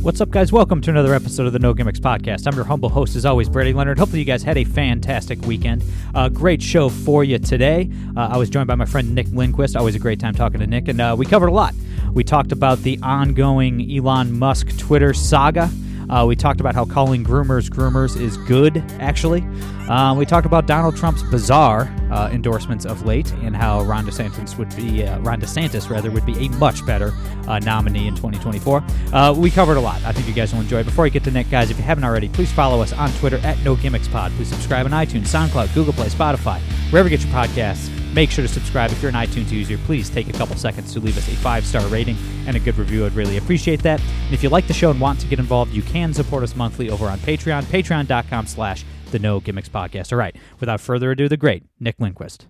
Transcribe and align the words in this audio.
What's 0.00 0.20
up, 0.20 0.30
guys? 0.30 0.52
Welcome 0.52 0.80
to 0.82 0.90
another 0.90 1.12
episode 1.12 1.46
of 1.46 1.52
the 1.52 1.58
No 1.58 1.74
Gimmicks 1.74 2.00
Podcast. 2.00 2.46
I'm 2.46 2.54
your 2.54 2.64
humble 2.64 2.88
host, 2.88 3.14
as 3.16 3.26
always, 3.26 3.48
Brady 3.48 3.72
Leonard. 3.72 3.98
Hopefully, 3.98 4.20
you 4.20 4.24
guys 4.24 4.42
had 4.42 4.56
a 4.56 4.64
fantastic 4.64 5.40
weekend. 5.42 5.82
Uh, 6.14 6.28
great 6.28 6.62
show 6.62 6.88
for 6.88 7.24
you 7.24 7.38
today. 7.38 7.90
Uh, 8.16 8.28
I 8.32 8.36
was 8.38 8.48
joined 8.48 8.68
by 8.68 8.74
my 8.76 8.86
friend 8.86 9.14
Nick 9.14 9.26
Lindquist. 9.32 9.76
Always 9.76 9.96
a 9.96 9.98
great 9.98 10.18
time 10.20 10.34
talking 10.34 10.60
to 10.60 10.66
Nick, 10.66 10.88
and 10.88 11.00
uh, 11.00 11.14
we 11.18 11.26
covered 11.26 11.48
a 11.48 11.52
lot. 11.52 11.74
We 12.14 12.24
talked 12.24 12.52
about 12.52 12.78
the 12.78 12.98
ongoing 13.02 13.90
Elon 13.94 14.38
Musk 14.38 14.78
Twitter 14.78 15.12
saga. 15.12 15.68
Uh, 16.10 16.24
we 16.26 16.34
talked 16.34 16.60
about 16.60 16.74
how 16.74 16.84
calling 16.84 17.24
groomers 17.24 17.68
groomers 17.68 18.20
is 18.20 18.36
good, 18.38 18.82
actually. 18.98 19.42
Uh, 19.88 20.14
we 20.14 20.26
talked 20.26 20.46
about 20.46 20.66
Donald 20.66 20.96
Trump's 20.96 21.22
bizarre 21.24 21.90
uh, 22.10 22.28
endorsements 22.30 22.84
of 22.84 23.06
late 23.06 23.32
and 23.42 23.56
how 23.56 23.82
Ron 23.82 24.04
DeSantis 24.06 24.58
would 24.58 24.74
be 24.76 25.04
uh, 25.04 25.18
Ron 25.20 25.40
DeSantis 25.40 25.88
rather 25.88 26.10
would 26.10 26.26
be 26.26 26.46
a 26.46 26.48
much 26.50 26.84
better 26.84 27.12
uh, 27.46 27.58
nominee 27.58 28.06
in 28.06 28.14
2024. 28.14 28.84
Uh, 29.12 29.34
we 29.36 29.50
covered 29.50 29.76
a 29.76 29.80
lot. 29.80 30.02
I 30.04 30.12
think 30.12 30.28
you 30.28 30.34
guys 30.34 30.52
will 30.52 30.60
enjoy. 30.60 30.82
Before 30.82 31.04
we 31.04 31.10
get 31.10 31.24
to 31.24 31.30
Nick, 31.30 31.50
guys, 31.50 31.70
if 31.70 31.78
you 31.78 31.84
haven't 31.84 32.04
already, 32.04 32.28
please 32.28 32.52
follow 32.52 32.82
us 32.82 32.92
on 32.92 33.10
Twitter 33.12 33.38
at 33.38 33.58
No 33.64 33.76
Pod. 33.76 34.32
Please 34.32 34.48
subscribe 34.48 34.86
on 34.86 34.92
iTunes, 34.92 35.28
SoundCloud, 35.28 35.74
Google 35.74 35.92
Play, 35.92 36.08
Spotify, 36.08 36.60
wherever 36.90 37.08
you 37.08 37.16
get 37.16 37.26
your 37.26 37.34
podcasts. 37.34 37.97
Make 38.14 38.30
sure 38.30 38.46
to 38.46 38.52
subscribe 38.52 38.90
if 38.90 39.02
you're 39.02 39.10
an 39.10 39.14
iTunes 39.14 39.50
user. 39.50 39.78
Please 39.78 40.08
take 40.10 40.28
a 40.28 40.32
couple 40.32 40.56
seconds 40.56 40.92
to 40.94 41.00
leave 41.00 41.16
us 41.18 41.28
a 41.28 41.36
five 41.36 41.64
star 41.64 41.86
rating 41.88 42.16
and 42.46 42.56
a 42.56 42.60
good 42.60 42.76
review. 42.76 43.06
I'd 43.06 43.12
really 43.12 43.36
appreciate 43.36 43.82
that. 43.82 44.00
And 44.00 44.34
if 44.34 44.42
you 44.42 44.48
like 44.48 44.66
the 44.66 44.74
show 44.74 44.90
and 44.90 45.00
want 45.00 45.20
to 45.20 45.26
get 45.26 45.38
involved, 45.38 45.72
you 45.72 45.82
can 45.82 46.12
support 46.14 46.42
us 46.42 46.56
monthly 46.56 46.90
over 46.90 47.06
on 47.06 47.18
Patreon, 47.18 47.62
patreon.com 47.64 48.46
slash 48.46 48.84
the 49.10 49.18
No 49.18 49.40
Gimmicks 49.40 49.68
Podcast. 49.68 50.12
All 50.12 50.18
right, 50.18 50.36
without 50.60 50.80
further 50.80 51.10
ado, 51.10 51.28
the 51.28 51.36
great 51.36 51.64
Nick 51.80 51.96
Lindquist. 51.98 52.46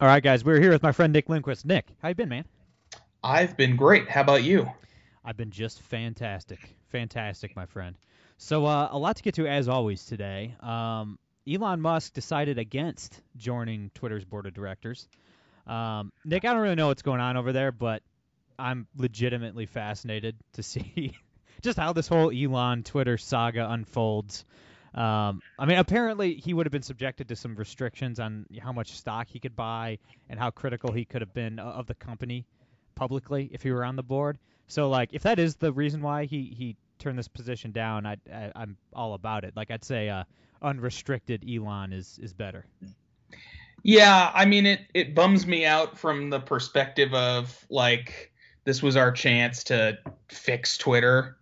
All 0.00 0.06
right, 0.06 0.22
guys, 0.22 0.44
we're 0.44 0.60
here 0.60 0.70
with 0.70 0.82
my 0.82 0.92
friend 0.92 1.12
Nick 1.12 1.28
Lindquist. 1.28 1.64
Nick, 1.66 1.86
how 2.00 2.08
you 2.08 2.14
been, 2.14 2.28
man? 2.28 2.44
I've 3.24 3.56
been 3.56 3.74
great. 3.74 4.08
How 4.08 4.20
about 4.20 4.44
you? 4.44 4.70
I've 5.24 5.36
been 5.36 5.50
just 5.50 5.82
fantastic, 5.82 6.76
fantastic, 6.90 7.56
my 7.56 7.66
friend. 7.66 7.96
So 8.36 8.66
uh, 8.66 8.88
a 8.90 8.98
lot 8.98 9.16
to 9.16 9.22
get 9.22 9.34
to 9.34 9.46
as 9.46 9.68
always 9.68 10.04
today. 10.04 10.54
Um, 10.60 11.18
Elon 11.48 11.80
Musk 11.80 12.12
decided 12.12 12.58
against 12.58 13.20
joining 13.36 13.90
Twitter's 13.94 14.24
board 14.24 14.46
of 14.46 14.54
directors. 14.54 15.08
Um, 15.66 16.12
Nick, 16.24 16.44
I 16.44 16.52
don't 16.52 16.62
really 16.62 16.74
know 16.74 16.88
what's 16.88 17.02
going 17.02 17.20
on 17.20 17.36
over 17.36 17.52
there, 17.52 17.72
but 17.72 18.02
I'm 18.58 18.86
legitimately 18.96 19.66
fascinated 19.66 20.36
to 20.54 20.62
see 20.62 21.16
just 21.62 21.78
how 21.78 21.92
this 21.92 22.08
whole 22.08 22.30
Elon 22.30 22.82
Twitter 22.82 23.18
saga 23.18 23.70
unfolds. 23.70 24.44
Um, 24.94 25.42
I 25.58 25.66
mean, 25.66 25.78
apparently 25.78 26.34
he 26.34 26.54
would 26.54 26.66
have 26.66 26.72
been 26.72 26.82
subjected 26.82 27.28
to 27.28 27.36
some 27.36 27.56
restrictions 27.56 28.18
on 28.18 28.46
how 28.60 28.72
much 28.72 28.92
stock 28.92 29.28
he 29.28 29.38
could 29.38 29.54
buy 29.54 29.98
and 30.28 30.38
how 30.38 30.50
critical 30.50 30.92
he 30.92 31.04
could 31.04 31.20
have 31.20 31.34
been 31.34 31.58
of 31.58 31.86
the 31.86 31.94
company 31.94 32.46
publicly 32.94 33.48
if 33.52 33.62
he 33.62 33.70
were 33.70 33.84
on 33.84 33.96
the 33.96 34.02
board. 34.02 34.38
So, 34.68 34.88
like, 34.88 35.10
if 35.12 35.22
that 35.22 35.38
is 35.38 35.56
the 35.56 35.72
reason 35.72 36.02
why 36.02 36.24
he 36.24 36.54
he 36.56 36.76
turned 36.98 37.18
this 37.18 37.28
position 37.28 37.72
down, 37.72 38.06
I, 38.06 38.16
I 38.32 38.52
I'm 38.54 38.76
all 38.92 39.14
about 39.14 39.44
it. 39.44 39.54
Like, 39.56 39.70
I'd 39.70 39.84
say 39.84 40.08
uh, 40.08 40.24
unrestricted 40.62 41.44
Elon 41.48 41.92
is 41.92 42.18
is 42.22 42.32
better. 42.32 42.64
Yeah, 43.82 44.30
I 44.34 44.44
mean 44.44 44.66
it 44.66 44.80
it 44.94 45.14
bums 45.14 45.46
me 45.46 45.64
out 45.64 45.98
from 45.98 46.30
the 46.30 46.40
perspective 46.40 47.14
of 47.14 47.66
like 47.70 48.32
this 48.64 48.82
was 48.82 48.96
our 48.96 49.12
chance 49.12 49.64
to 49.64 49.98
fix 50.28 50.76
Twitter 50.76 51.38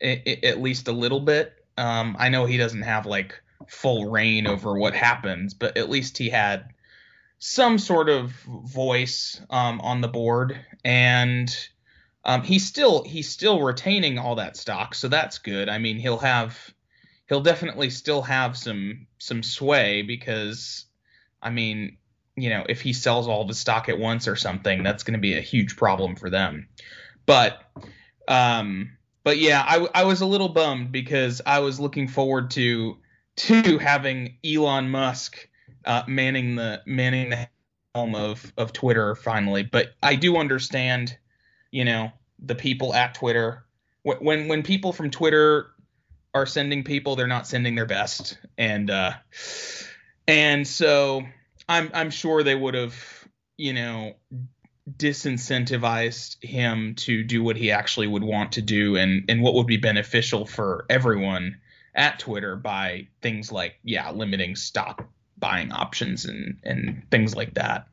at 0.00 0.62
least 0.62 0.88
a 0.88 0.92
little 0.92 1.20
bit. 1.20 1.64
Um, 1.76 2.16
I 2.18 2.30
know 2.30 2.46
he 2.46 2.56
doesn't 2.56 2.82
have 2.82 3.04
like 3.06 3.40
full 3.68 4.10
rein 4.10 4.46
over 4.46 4.78
what 4.78 4.94
happens, 4.94 5.52
but 5.52 5.76
at 5.76 5.90
least 5.90 6.16
he 6.16 6.30
had 6.30 6.72
some 7.38 7.78
sort 7.78 8.08
of 8.08 8.30
voice 8.30 9.40
um, 9.50 9.80
on 9.80 10.00
the 10.00 10.08
board, 10.08 10.58
and 10.84 11.54
um, 12.24 12.42
he's 12.42 12.66
still 12.66 13.04
he's 13.04 13.28
still 13.28 13.62
retaining 13.62 14.18
all 14.18 14.36
that 14.36 14.56
stock, 14.56 14.94
so 14.94 15.08
that's 15.08 15.38
good. 15.38 15.68
I 15.68 15.78
mean, 15.78 15.98
he'll 15.98 16.18
have 16.18 16.58
he'll 17.28 17.40
definitely 17.40 17.90
still 17.90 18.22
have 18.22 18.56
some 18.56 19.06
some 19.18 19.42
sway 19.42 20.02
because 20.02 20.84
I 21.42 21.50
mean, 21.50 21.96
you 22.36 22.50
know, 22.50 22.64
if 22.68 22.80
he 22.80 22.92
sells 22.92 23.28
all 23.28 23.44
the 23.44 23.54
stock 23.54 23.88
at 23.88 23.98
once 23.98 24.28
or 24.28 24.36
something, 24.36 24.82
that's 24.82 25.02
going 25.02 25.14
to 25.14 25.20
be 25.20 25.36
a 25.36 25.40
huge 25.40 25.76
problem 25.76 26.16
for 26.16 26.30
them. 26.30 26.68
But, 27.26 27.62
um, 28.28 28.96
but 29.24 29.38
yeah, 29.38 29.64
I, 29.66 29.86
I 29.94 30.04
was 30.04 30.20
a 30.20 30.26
little 30.26 30.48
bummed 30.48 30.92
because 30.92 31.40
I 31.44 31.60
was 31.60 31.78
looking 31.78 32.08
forward 32.08 32.50
to 32.52 32.98
to 33.36 33.78
having 33.78 34.36
Elon 34.44 34.90
Musk 34.90 35.48
uh, 35.84 36.02
manning 36.06 36.56
the 36.56 36.82
manning 36.86 37.30
the 37.30 37.48
helm 37.94 38.14
of 38.14 38.52
of 38.56 38.72
Twitter 38.72 39.14
finally. 39.14 39.62
But 39.62 39.92
I 40.02 40.14
do 40.16 40.36
understand, 40.36 41.16
you 41.70 41.84
know, 41.84 42.12
the 42.38 42.54
people 42.54 42.94
at 42.94 43.14
Twitter 43.14 43.64
when 44.02 44.48
when 44.48 44.62
people 44.62 44.92
from 44.92 45.10
Twitter 45.10 45.70
are 46.32 46.46
sending 46.46 46.84
people, 46.84 47.16
they're 47.16 47.26
not 47.26 47.46
sending 47.46 47.74
their 47.74 47.86
best, 47.86 48.38
and 48.56 48.90
uh, 48.90 49.12
and 50.26 50.66
so 50.66 51.22
I'm 51.68 51.90
I'm 51.92 52.10
sure 52.10 52.42
they 52.42 52.54
would 52.54 52.74
have, 52.74 52.96
you 53.56 53.72
know, 53.72 54.14
disincentivized 54.90 56.42
him 56.42 56.94
to 56.96 57.22
do 57.24 57.42
what 57.42 57.56
he 57.56 57.70
actually 57.70 58.06
would 58.06 58.24
want 58.24 58.52
to 58.52 58.62
do 58.62 58.96
and 58.96 59.24
and 59.28 59.42
what 59.42 59.54
would 59.54 59.66
be 59.66 59.76
beneficial 59.76 60.46
for 60.46 60.86
everyone 60.88 61.58
at 61.94 62.18
Twitter 62.18 62.56
by 62.56 63.08
things 63.20 63.52
like 63.52 63.76
yeah, 63.84 64.10
limiting 64.10 64.56
stock 64.56 65.08
buying 65.36 65.72
options 65.72 66.24
and 66.24 66.58
and 66.62 67.02
things 67.10 67.34
like 67.34 67.54
that. 67.54 67.86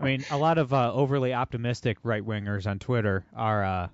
I 0.00 0.04
mean, 0.04 0.24
a 0.30 0.36
lot 0.36 0.58
of 0.58 0.72
uh, 0.72 0.92
overly 0.92 1.32
optimistic 1.32 1.98
right 2.02 2.24
wingers 2.24 2.66
on 2.66 2.78
Twitter 2.78 3.24
are 3.34 3.64
uh, 3.64 3.88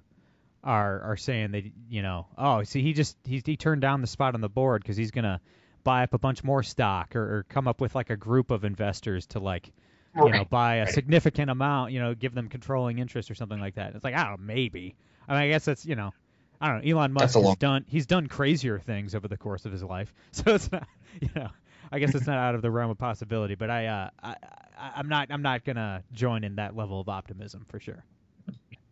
are 0.64 1.00
are 1.00 1.16
saying 1.16 1.52
they, 1.52 1.72
you 1.88 2.02
know, 2.02 2.26
oh, 2.36 2.62
see, 2.64 2.82
he 2.82 2.92
just 2.92 3.16
he 3.24 3.42
he 3.44 3.56
turned 3.56 3.82
down 3.82 4.00
the 4.00 4.06
spot 4.06 4.34
on 4.34 4.40
the 4.40 4.48
board 4.48 4.82
because 4.82 4.96
he's 4.96 5.10
gonna 5.10 5.40
buy 5.84 6.02
up 6.04 6.14
a 6.14 6.18
bunch 6.18 6.44
more 6.44 6.62
stock 6.62 7.16
or, 7.16 7.38
or 7.38 7.46
come 7.48 7.66
up 7.66 7.80
with 7.80 7.94
like 7.94 8.10
a 8.10 8.16
group 8.16 8.50
of 8.50 8.64
investors 8.64 9.26
to 9.26 9.40
like 9.40 9.72
you 10.14 10.30
know 10.30 10.44
buy 10.44 10.76
a 10.76 10.86
significant 10.86 11.50
amount 11.50 11.90
you 11.92 11.98
know 11.98 12.14
give 12.14 12.34
them 12.34 12.48
controlling 12.48 12.98
interest 12.98 13.30
or 13.30 13.34
something 13.34 13.60
like 13.60 13.76
that. 13.76 13.94
It's 13.94 14.04
like 14.04 14.14
i 14.14 14.36
maybe. 14.38 14.94
I 15.28 15.32
mean 15.32 15.42
i 15.42 15.48
guess 15.48 15.64
that's 15.64 15.86
you 15.86 15.96
know 15.96 16.12
i 16.60 16.69
don't 16.69 16.84
know 16.84 16.90
elon 16.90 17.12
musk 17.12 17.34
has 17.34 17.56
done 17.56 17.84
he's 17.88 18.06
done 18.06 18.26
crazier 18.26 18.78
things 18.78 19.14
over 19.14 19.28
the 19.28 19.36
course 19.36 19.64
of 19.64 19.72
his 19.72 19.82
life. 19.82 20.12
So 20.32 20.54
it's 20.54 20.70
not 20.70 20.86
you 21.20 21.28
know 21.34 21.48
i 21.90 21.98
guess 21.98 22.14
it's 22.14 22.26
not 22.26 22.36
out 22.36 22.54
of 22.54 22.62
the 22.62 22.70
realm 22.70 22.90
of 22.90 22.98
possibility 22.98 23.54
but 23.54 23.70
i 23.70 23.86
uh 23.86 24.10
i, 24.22 24.36
I 24.82 24.93
i'm 24.97 25.09
not 25.09 25.28
i'm 25.31 25.43
not 25.43 25.65
gonna 25.65 26.03
join 26.12 26.44
in 26.44 26.56
that 26.56 26.76
level 26.76 27.00
of 27.00 27.09
optimism 27.09 27.65
for 27.69 27.81
sure. 27.81 28.04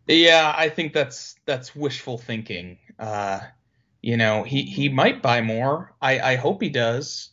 Yeah 0.07 0.53
i 0.57 0.69
think 0.69 0.93
that's 0.93 1.35
that's 1.45 1.75
wishful 1.75 2.17
thinking. 2.17 2.77
Uh 2.97 3.41
you 4.01 4.17
know 4.17 4.43
he 4.43 4.63
he 4.63 4.89
might 4.89 5.21
buy 5.21 5.41
more. 5.41 5.93
I 6.01 6.19
i 6.19 6.35
hope 6.35 6.61
he 6.61 6.69
does 6.69 7.29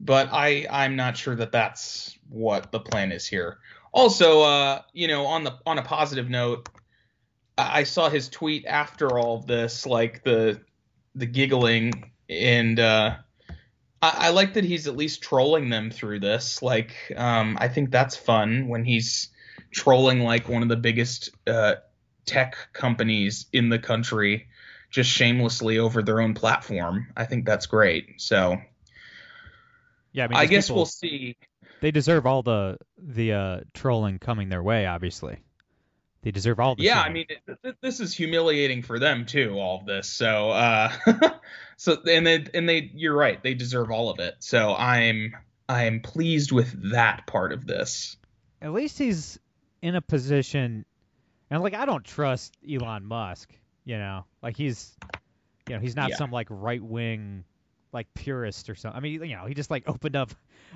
but 0.00 0.28
i 0.32 0.66
i'm 0.70 0.96
not 0.96 1.16
sure 1.16 1.36
that 1.36 1.52
that's 1.52 2.18
what 2.28 2.72
the 2.72 2.80
plan 2.80 3.12
is 3.12 3.26
here. 3.26 3.58
Also 3.92 4.42
uh 4.42 4.82
you 4.92 5.08
know 5.08 5.24
on 5.26 5.44
the 5.44 5.58
on 5.64 5.78
a 5.78 5.82
positive 5.82 6.28
note 6.28 6.68
i 7.58 7.84
saw 7.84 8.08
his 8.08 8.28
tweet 8.28 8.64
after 8.66 9.18
all 9.18 9.38
this 9.38 9.86
like 9.86 10.24
the 10.24 10.60
the 11.14 11.26
giggling 11.26 12.10
and 12.28 12.80
uh 12.80 13.14
I, 14.02 14.26
I 14.26 14.28
like 14.30 14.54
that 14.54 14.64
he's 14.64 14.86
at 14.88 14.96
least 14.96 15.22
trolling 15.22 15.70
them 15.70 15.90
through 15.90 16.20
this. 16.20 16.60
Like, 16.60 16.94
um, 17.16 17.56
I 17.60 17.68
think 17.68 17.90
that's 17.90 18.16
fun 18.16 18.68
when 18.68 18.84
he's 18.84 19.30
trolling 19.70 20.20
like 20.20 20.48
one 20.48 20.62
of 20.62 20.68
the 20.68 20.76
biggest 20.76 21.30
uh, 21.46 21.76
tech 22.26 22.56
companies 22.72 23.46
in 23.52 23.68
the 23.68 23.78
country 23.78 24.48
just 24.90 25.10
shamelessly 25.10 25.78
over 25.78 26.02
their 26.02 26.20
own 26.20 26.34
platform. 26.34 27.06
I 27.16 27.24
think 27.24 27.46
that's 27.46 27.66
great. 27.66 28.20
So 28.20 28.58
yeah, 30.12 30.24
I, 30.24 30.28
mean, 30.28 30.36
I 30.36 30.46
guess 30.46 30.66
people, 30.66 30.76
we'll 30.76 30.86
see. 30.86 31.36
They 31.80 31.90
deserve 31.90 32.26
all 32.26 32.42
the 32.42 32.76
the 32.98 33.32
uh, 33.32 33.60
trolling 33.72 34.18
coming 34.18 34.50
their 34.50 34.62
way. 34.62 34.86
Obviously, 34.86 35.38
they 36.22 36.30
deserve 36.30 36.60
all 36.60 36.74
the. 36.76 36.84
Yeah, 36.84 37.02
shame. 37.02 37.10
I 37.10 37.12
mean, 37.12 37.26
th- 37.62 37.74
this 37.80 38.00
is 38.00 38.14
humiliating 38.14 38.82
for 38.82 38.98
them 38.98 39.26
too. 39.26 39.54
All 39.58 39.80
of 39.80 39.86
this, 39.86 40.08
so 40.08 40.50
uh, 40.50 40.92
so 41.76 41.98
and 42.08 42.26
they 42.26 42.46
and 42.54 42.68
they, 42.68 42.90
you're 42.94 43.16
right. 43.16 43.42
They 43.42 43.54
deserve 43.54 43.90
all 43.90 44.08
of 44.08 44.18
it. 44.20 44.36
So 44.38 44.74
I'm 44.74 45.34
I 45.68 45.84
am 45.84 46.00
pleased 46.00 46.52
with 46.52 46.92
that 46.92 47.26
part 47.26 47.52
of 47.52 47.66
this. 47.66 48.16
At 48.60 48.72
least 48.72 48.98
he's 48.98 49.38
in 49.82 49.96
a 49.96 50.00
position, 50.00 50.84
and 51.50 51.62
like 51.62 51.74
I 51.74 51.84
don't 51.86 52.04
trust 52.04 52.56
Elon 52.68 53.04
Musk. 53.04 53.50
You 53.84 53.98
know, 53.98 54.24
like 54.42 54.56
he's, 54.56 54.96
you 55.68 55.74
know, 55.74 55.80
he's 55.80 55.96
not 55.96 56.10
Yeah. 56.10 56.16
some 56.16 56.30
like 56.30 56.46
right 56.50 56.80
wing, 56.82 57.42
like 57.92 58.06
purist 58.14 58.70
or 58.70 58.76
something. 58.76 58.96
I 58.96 59.00
mean, 59.00 59.24
you 59.24 59.34
know, 59.34 59.46
he 59.46 59.54
just 59.54 59.72
like 59.72 59.88
opened 59.88 60.14
up 60.14 60.30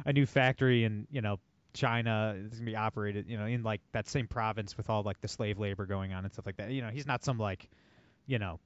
a 0.05 0.13
new 0.13 0.27
factory 0.27 0.83
and 0.83 1.07
you 1.13 1.21
know 1.21 1.39
China. 1.77 2.35
It's 2.47 2.59
gonna 2.59 2.67
be 2.71 2.77
operated, 2.77 3.29
you 3.29 3.39
know, 3.39 3.47
in 3.47 3.63
like 3.63 3.81
that 3.93 4.09
same 4.09 4.27
province 4.27 4.77
with 4.77 4.91
all 4.91 5.03
like 5.03 5.21
the 5.21 5.29
slave 5.29 5.59
labor 5.59 5.87
going 5.87 6.13
on 6.13 6.25
and 6.25 6.33
stuff 6.33 6.47
like 6.47 6.57
that. 6.57 6.71
You 6.71 6.83
know, 6.83 6.89
he's 6.91 7.07
not 7.07 7.23
some 7.25 7.39
like, 7.39 7.69
you 8.27 8.39
know, 8.39 8.59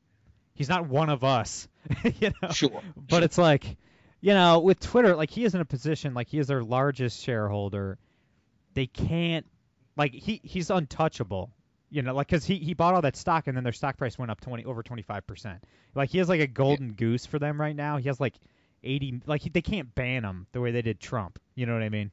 he's 0.54 0.68
not 0.68 0.88
one 0.88 1.10
of 1.10 1.24
us. 1.24 1.68
you 2.20 2.30
know, 2.42 2.50
Sure. 2.50 2.80
but 2.96 3.22
it's 3.22 3.38
like, 3.38 3.76
you 4.20 4.32
know, 4.34 4.60
with 4.60 4.80
Twitter, 4.80 5.14
like 5.16 5.30
he 5.30 5.44
is 5.44 5.54
in 5.54 5.60
a 5.60 5.64
position, 5.66 6.14
like 6.14 6.28
he 6.28 6.38
is 6.38 6.46
their 6.46 6.62
largest 6.62 7.22
shareholder. 7.22 7.98
They 8.74 8.86
can't, 8.86 9.46
like 9.96 10.14
he 10.14 10.40
he's 10.44 10.70
untouchable. 10.70 11.50
You 11.92 12.02
know, 12.02 12.14
like 12.14 12.28
because 12.28 12.44
he 12.44 12.56
he 12.58 12.74
bought 12.74 12.94
all 12.94 13.02
that 13.02 13.16
stock 13.16 13.48
and 13.48 13.56
then 13.56 13.64
their 13.64 13.72
stock 13.72 13.96
price 13.96 14.16
went 14.16 14.30
up 14.30 14.40
twenty 14.40 14.64
over 14.64 14.82
twenty 14.82 15.02
five 15.02 15.26
percent. 15.26 15.64
Like 15.94 16.10
he 16.10 16.18
has 16.18 16.28
like 16.28 16.40
a 16.40 16.46
golden 16.46 16.92
goose 16.92 17.26
for 17.26 17.40
them 17.40 17.60
right 17.60 17.74
now. 17.74 17.96
He 17.96 18.06
has 18.08 18.20
like 18.20 18.34
eighty. 18.84 19.20
Like 19.26 19.42
they 19.52 19.60
can't 19.60 19.92
ban 19.92 20.22
him 20.24 20.46
the 20.52 20.60
way 20.60 20.70
they 20.70 20.82
did 20.82 21.00
Trump. 21.00 21.40
You 21.56 21.66
know 21.66 21.72
what 21.72 21.82
I 21.82 21.88
mean? 21.88 22.12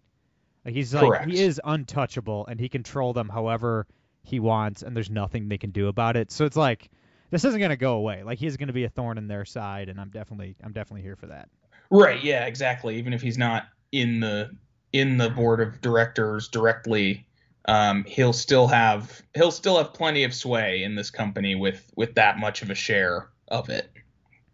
Like 0.66 0.74
he's 0.74 0.94
like 0.94 1.10
Correct. 1.10 1.30
he 1.30 1.40
is 1.40 1.62
untouchable 1.64 2.46
and 2.48 2.60
he 2.60 2.70
control 2.70 3.14
them 3.14 3.30
however 3.30 3.88
he 4.24 4.40
wants 4.40 4.84
and 4.84 4.96
there's 4.96 5.10
nothing 5.10 5.48
they 5.48 5.58
can 5.58 5.72
do 5.72 5.88
about 5.88 6.18
it. 6.18 6.32
So 6.32 6.46
it's 6.46 6.58
like 6.58 6.90
this 7.30 7.46
isn't 7.46 7.60
gonna 7.60 7.78
go 7.78 7.94
away. 7.94 8.24
Like 8.24 8.40
he's 8.40 8.58
gonna 8.58 8.74
be 8.74 8.84
a 8.84 8.90
thorn 8.90 9.18
in 9.18 9.28
their 9.28 9.46
side, 9.46 9.90
and 9.90 10.00
I'm 10.00 10.10
definitely 10.10 10.56
I'm 10.64 10.74
definitely 10.74 11.02
here 11.02 11.16
for 11.16 11.28
that. 11.28 11.50
Right. 11.90 12.22
Yeah. 12.24 12.46
Exactly. 12.46 12.98
Even 12.98 13.14
if 13.14 13.22
he's 13.22 13.38
not 13.38 13.68
in 13.92 14.20
the 14.20 14.52
in 14.94 15.18
the 15.18 15.30
board 15.30 15.62
of 15.62 15.82
directors 15.82 16.48
directly, 16.48 17.28
um, 17.68 18.04
he'll 18.06 18.34
still 18.34 18.68
have 18.68 19.22
he'll 19.34 19.52
still 19.52 19.78
have 19.78 19.94
plenty 19.94 20.24
of 20.24 20.34
sway 20.34 20.84
in 20.84 20.96
this 20.96 21.12
company 21.12 21.56
with 21.56 21.92
with 21.96 22.16
that 22.16 22.38
much 22.38 22.62
of 22.62 22.70
a 22.70 22.76
share 22.76 23.30
of 23.48 23.70
it. 23.70 23.92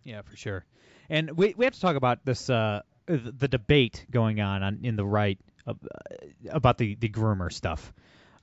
Yeah, 0.03 0.21
for 0.21 0.35
sure. 0.35 0.65
And 1.09 1.31
we 1.37 1.53
we 1.57 1.65
have 1.65 1.73
to 1.73 1.81
talk 1.81 1.95
about 1.95 2.25
this 2.25 2.49
uh 2.49 2.81
the, 3.05 3.49
debate 3.49 4.05
going 4.09 4.39
on, 4.39 4.63
on 4.63 4.79
in 4.83 4.95
the 4.95 5.05
right 5.05 5.37
about 6.49 6.77
the 6.77 6.95
the 6.95 7.09
groomer 7.09 7.51
stuff. 7.51 7.93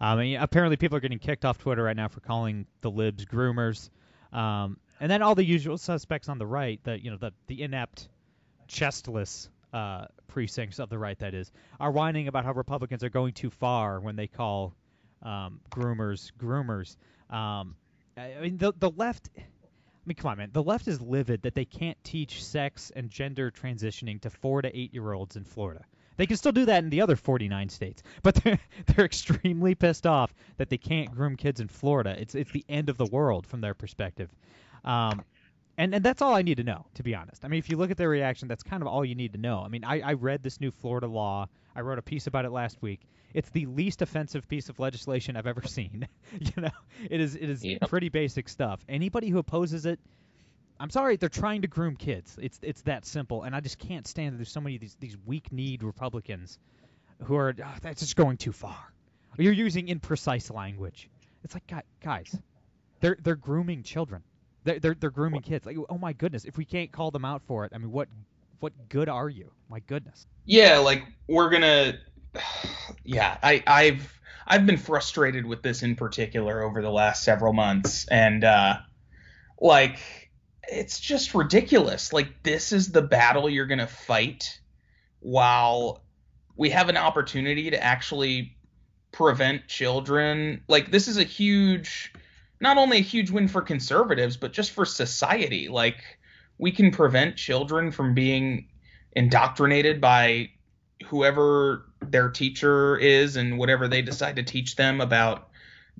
Um, 0.01 0.19
and 0.19 0.43
apparently 0.43 0.77
people 0.77 0.97
are 0.97 1.01
getting 1.01 1.19
kicked 1.19 1.45
off 1.45 1.59
Twitter 1.59 1.83
right 1.83 1.97
now 1.97 2.09
for 2.09 2.21
calling 2.21 2.67
the 2.81 2.91
libs 2.91 3.27
groomers. 3.27 3.91
Um, 4.33 4.79
and 5.01 5.11
then 5.11 5.23
all 5.23 5.35
the 5.35 5.45
usual 5.45 5.79
suspects 5.79 6.29
on 6.29 6.39
the 6.39 6.47
right, 6.47 6.81
the 6.85 7.03
you 7.03 7.11
know 7.11 7.17
the 7.17 7.33
the 7.47 7.63
inept, 7.63 8.09
chestless 8.69 9.49
uh, 9.73 10.07
precincts 10.29 10.79
of 10.79 10.89
the 10.89 10.99
right 10.99 11.19
that 11.19 11.35
is, 11.35 11.51
are 11.79 11.91
whining 11.91 12.29
about 12.29 12.45
how 12.45 12.53
Republicans 12.53 13.05
are 13.05 13.11
going 13.11 13.33
too 13.33 13.51
far 13.51 14.01
when 14.01 14.17
they 14.17 14.27
call 14.27 14.75
um, 15.23 15.61
groomers 15.71 16.31
groomers. 16.39 16.97
Um, 17.35 17.77
I 18.17 18.35
I 18.35 18.41
mean 18.41 18.57
the 18.57 18.73
the 18.79 18.91
left. 18.91 19.31
I 19.37 20.03
mean, 20.07 20.17
come 20.17 20.31
on, 20.31 20.39
man. 20.39 20.51
The 20.53 20.63
left 20.63 20.89
is 20.89 21.01
livid 21.01 21.43
that 21.43 21.55
they 21.55 21.67
can't 21.67 22.03
teach 22.03 22.43
sex 22.43 22.91
and 22.97 23.11
gender 23.11 23.51
transitioning 23.51 24.21
to 24.23 24.31
four 24.31 24.63
to 24.63 24.79
eight 24.79 24.95
year 24.95 25.13
olds 25.13 25.37
in 25.37 25.45
Florida. 25.45 25.85
They 26.21 26.27
can 26.27 26.37
still 26.37 26.53
do 26.53 26.67
that 26.67 26.85
in 26.85 26.91
the 26.91 27.01
other 27.01 27.17
49 27.17 27.71
states, 27.71 28.03
but 28.23 28.35
they're 28.35 28.59
they're 28.87 29.07
extremely 29.07 29.75
pissed 29.75 30.07
off 30.07 30.35
that 30.59 30.69
they 30.69 30.77
can't 30.77 31.11
groom 31.11 31.35
kids 31.35 31.61
in 31.63 31.69
Florida. 31.69 32.15
It's 32.21 32.35
it's 32.35 32.53
the 32.53 32.63
end 32.69 32.91
of 32.91 32.99
the 32.99 33.07
world 33.07 33.47
from 33.47 33.63
their 33.63 33.73
perspective, 33.73 34.29
um, 34.85 35.25
and 35.79 35.95
and 35.95 36.05
that's 36.05 36.21
all 36.21 36.35
I 36.35 36.43
need 36.43 36.59
to 36.59 36.63
know, 36.63 36.85
to 36.97 37.03
be 37.03 37.15
honest. 37.15 37.43
I 37.43 37.49
mean, 37.49 37.57
if 37.59 37.71
you 37.71 37.79
look 37.79 37.91
at 37.91 37.97
their 37.97 38.11
reaction, 38.11 38.49
that's 38.49 38.63
kind 38.63 38.83
of 38.83 38.87
all 38.89 39.03
you 39.03 39.15
need 39.15 39.33
to 39.33 39.39
know. 39.39 39.63
I 39.65 39.69
mean, 39.69 39.83
I, 39.83 40.01
I 40.01 40.13
read 40.13 40.43
this 40.43 40.61
new 40.61 40.71
Florida 40.71 41.07
law. 41.07 41.47
I 41.75 41.81
wrote 41.81 41.99
a 41.99 42.03
piece 42.03 42.27
about 42.27 42.45
it 42.45 42.51
last 42.51 42.83
week. 42.83 43.01
It's 43.33 43.49
the 43.49 43.65
least 43.65 44.03
offensive 44.03 44.47
piece 44.47 44.69
of 44.69 44.79
legislation 44.79 45.39
I've 45.39 45.47
ever 45.47 45.63
seen. 45.67 46.07
you 46.39 46.63
know, 46.63 46.69
it 47.11 47.23
is 47.23 47.35
it 47.35 47.49
is 47.49 47.65
Yeah. 47.65 47.79
pretty 47.89 48.11
basic 48.11 48.47
stuff. 48.51 48.81
Anybody 48.91 49.31
who 49.31 49.39
opposes 49.39 49.87
it, 49.87 49.99
I'm 50.81 50.91
sorry, 50.91 51.17
they're 51.17 51.29
trying 51.29 51.63
to 51.63 51.69
groom 51.69 51.95
kids. 51.95 52.37
It's 52.41 52.59
it's 52.63 52.81
that 52.83 53.05
simple, 53.05 53.43
and 53.43 53.55
I 53.55 53.61
just 53.61 53.79
can't 53.79 54.07
stand 54.07 54.33
that 54.33 54.39
there's 54.39 54.51
so 54.51 54.63
many 54.63 54.77
of 54.77 54.81
these 54.81 54.97
these 54.99 55.17
weak 55.27 55.53
kneed 55.53 55.83
Republicans 55.83 56.59
who 57.25 57.37
are 57.37 57.55
"Ah, 57.63 57.77
that's 57.83 58.01
just 58.01 58.17
going 58.17 58.39
too 58.39 58.53
far. 58.53 58.93
You're 59.37 59.53
using 59.53 59.89
imprecise 59.89 60.53
language. 60.53 61.11
It's 61.45 61.55
like 61.55 61.71
guys, 62.03 62.35
they're 63.01 63.19
they're 63.23 63.37
grooming 63.37 63.83
children. 63.83 64.23
They're 64.65 64.81
they're, 64.81 64.95
they're 64.95 65.11
grooming 65.11 65.43
kids. 65.43 65.67
Like 65.67 65.77
oh 65.89 65.99
my 65.99 66.15
goodness, 66.15 66.47
if 66.47 66.57
we 66.57 66.65
can't 66.65 66.91
call 66.91 67.11
them 67.11 67.27
out 67.27 67.43
for 67.47 67.67
it, 67.67 67.73
I 67.75 67.79
mean 67.79 67.93
what 67.93 68.09
what 68.61 68.73
good 68.89 69.11
are 69.11 69.29
you? 69.29 69.51
My 69.69 69.81
goodness. 69.81 70.27
Yeah, 70.47 70.79
like 70.79 71.05
we're 71.29 71.51
gonna. 71.51 71.99
Yeah, 73.03 73.39
I, 73.43 73.63
I've 73.67 74.21
I've 74.47 74.67
been 74.67 74.77
frustrated 74.77 75.45
with 75.45 75.63
this 75.63 75.83
in 75.83 75.97
particular 75.97 76.63
over 76.63 76.83
the 76.83 76.91
last 76.91 77.25
several 77.25 77.53
months, 77.53 78.07
and 78.09 78.45
uh, 78.45 78.77
like 79.59 80.30
it's 80.71 81.01
just 81.01 81.35
ridiculous. 81.35 82.13
Like 82.13 82.43
this 82.43 82.73
is 82.73 82.93
the 82.93 83.03
battle 83.03 83.51
you're 83.51 83.67
gonna 83.67 83.87
fight 83.87 84.61
while 85.19 86.03
we 86.57 86.71
have 86.71 86.89
an 86.89 86.97
opportunity 86.97 87.71
to 87.71 87.83
actually 87.83 88.57
prevent 89.13 89.67
children. 89.67 90.63
Like 90.69 90.91
this 90.91 91.09
is 91.09 91.19
a 91.19 91.25
huge, 91.25 92.13
not 92.61 92.79
only 92.79 92.99
a 92.99 93.03
huge 93.03 93.31
win 93.31 93.49
for 93.49 93.63
conservatives, 93.63 94.37
but 94.37 94.53
just 94.53 94.71
for 94.71 94.85
society. 94.85 95.69
Like 95.69 96.03
we 96.59 96.71
can 96.73 96.91
prevent 96.91 97.37
children 97.37 97.91
from 97.91 98.15
being 98.15 98.69
indoctrinated 99.13 100.01
by 100.01 100.51
whoever 101.07 101.87
their 102.01 102.29
teacher 102.29 102.97
is 102.97 103.37
and 103.37 103.59
whatever 103.59 103.89
they 103.89 104.03
decide 104.03 104.37
to 104.37 104.43
teach 104.43 104.77
them 104.77 105.01
about 105.01 105.50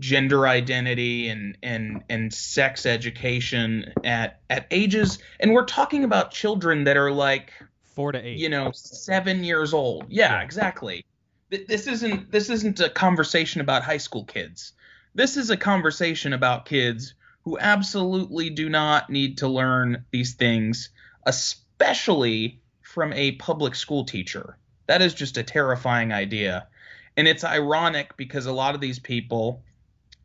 gender 0.01 0.49
identity 0.49 1.29
and 1.29 1.57
and 1.63 2.03
and 2.09 2.33
sex 2.35 2.87
education 2.87 3.93
at 4.03 4.41
at 4.51 4.67
ages 4.71 5.19
and 5.39 5.53
we're 5.53 5.65
talking 5.67 6.03
about 6.05 6.31
children 6.33 6.85
that 6.85 6.97
are 6.97 7.13
like 7.13 7.53
Four 7.95 8.13
to 8.13 8.19
eight. 8.27 8.39
you 8.39 8.49
know 8.49 8.73
7 8.73 9.45
years 9.45 9.73
old. 9.75 10.07
Yeah, 10.09 10.33
Yeah. 10.33 10.43
exactly. 10.43 11.05
This 11.51 11.87
isn't 11.87 12.31
this 12.33 12.49
isn't 12.51 12.81
a 12.81 12.89
conversation 12.89 13.61
about 13.61 13.83
high 13.83 13.99
school 13.99 14.25
kids. 14.25 14.73
This 15.15 15.37
is 15.37 15.51
a 15.51 15.57
conversation 15.57 16.33
about 16.33 16.65
kids 16.67 17.15
who 17.45 17.59
absolutely 17.59 18.51
do 18.51 18.69
not 18.69 19.11
need 19.11 19.39
to 19.39 19.49
learn 19.49 20.05
these 20.13 20.35
things 20.35 20.91
especially 21.27 22.61
from 22.83 23.13
a 23.13 23.33
public 23.33 23.75
school 23.75 24.05
teacher. 24.05 24.57
That 24.87 25.03
is 25.03 25.15
just 25.15 25.37
a 25.37 25.43
terrifying 25.43 26.13
idea. 26.13 26.69
And 27.17 27.29
it's 27.29 27.45
ironic 27.45 28.17
because 28.17 28.47
a 28.47 28.53
lot 28.53 28.75
of 28.75 28.81
these 28.81 28.99
people 28.99 29.63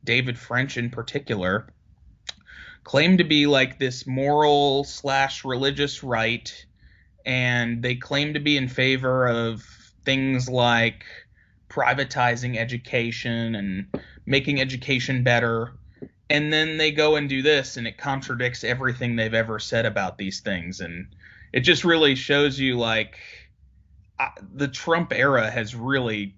david 0.05 0.37
french 0.37 0.77
in 0.77 0.89
particular 0.89 1.67
claim 2.83 3.17
to 3.17 3.23
be 3.23 3.47
like 3.47 3.79
this 3.79 4.05
moral 4.05 4.83
slash 4.83 5.43
religious 5.43 6.03
right 6.03 6.65
and 7.25 7.81
they 7.81 7.95
claim 7.95 8.35
to 8.35 8.39
be 8.39 8.55
in 8.55 8.67
favor 8.67 9.27
of 9.27 9.63
things 10.05 10.47
like 10.47 11.05
privatizing 11.69 12.57
education 12.57 13.55
and 13.55 13.87
making 14.25 14.61
education 14.61 15.23
better. 15.23 15.73
And 16.29 16.53
then 16.53 16.77
they 16.77 16.91
go 16.91 17.15
and 17.15 17.27
do 17.27 17.41
this 17.41 17.77
and 17.77 17.87
it 17.87 17.97
contradicts 17.97 18.63
everything 18.63 19.15
they've 19.15 19.33
ever 19.33 19.59
said 19.59 19.85
about 19.85 20.17
these 20.17 20.39
things. 20.39 20.79
And 20.79 21.07
it 21.51 21.61
just 21.61 21.83
really 21.83 22.15
shows 22.15 22.59
you 22.59 22.77
like 22.77 23.17
I, 24.19 24.29
the 24.53 24.67
Trump 24.67 25.11
era 25.13 25.49
has 25.49 25.75
really 25.75 26.35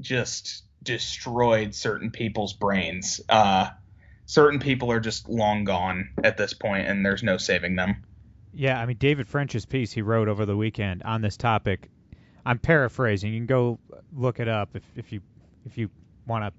just 0.00 0.64
destroyed 0.84 1.74
certain 1.74 2.10
people's 2.10 2.52
brains. 2.52 3.20
Uh, 3.28 3.70
certain 4.26 4.60
people 4.60 4.90
are 4.92 5.00
just 5.00 5.28
long 5.28 5.64
gone 5.64 6.10
at 6.22 6.36
this 6.36 6.54
point, 6.54 6.86
and 6.86 7.04
there's 7.04 7.22
no 7.22 7.36
saving 7.36 7.76
them. 7.76 8.04
Yeah, 8.52 8.80
I 8.80 8.86
mean 8.86 8.96
David 8.98 9.28
French's 9.28 9.66
piece 9.66 9.92
he 9.92 10.02
wrote 10.02 10.28
over 10.28 10.46
the 10.46 10.56
weekend 10.56 11.02
on 11.02 11.20
this 11.20 11.36
topic. 11.36 11.90
I'm 12.46 12.58
paraphrasing. 12.58 13.32
You 13.32 13.40
can 13.40 13.46
go 13.46 13.78
look 14.14 14.38
it 14.38 14.48
up 14.48 14.76
if, 14.76 14.84
if 14.94 15.12
you 15.12 15.20
if 15.64 15.76
you 15.76 15.90
want 16.26 16.44
to 16.44 16.52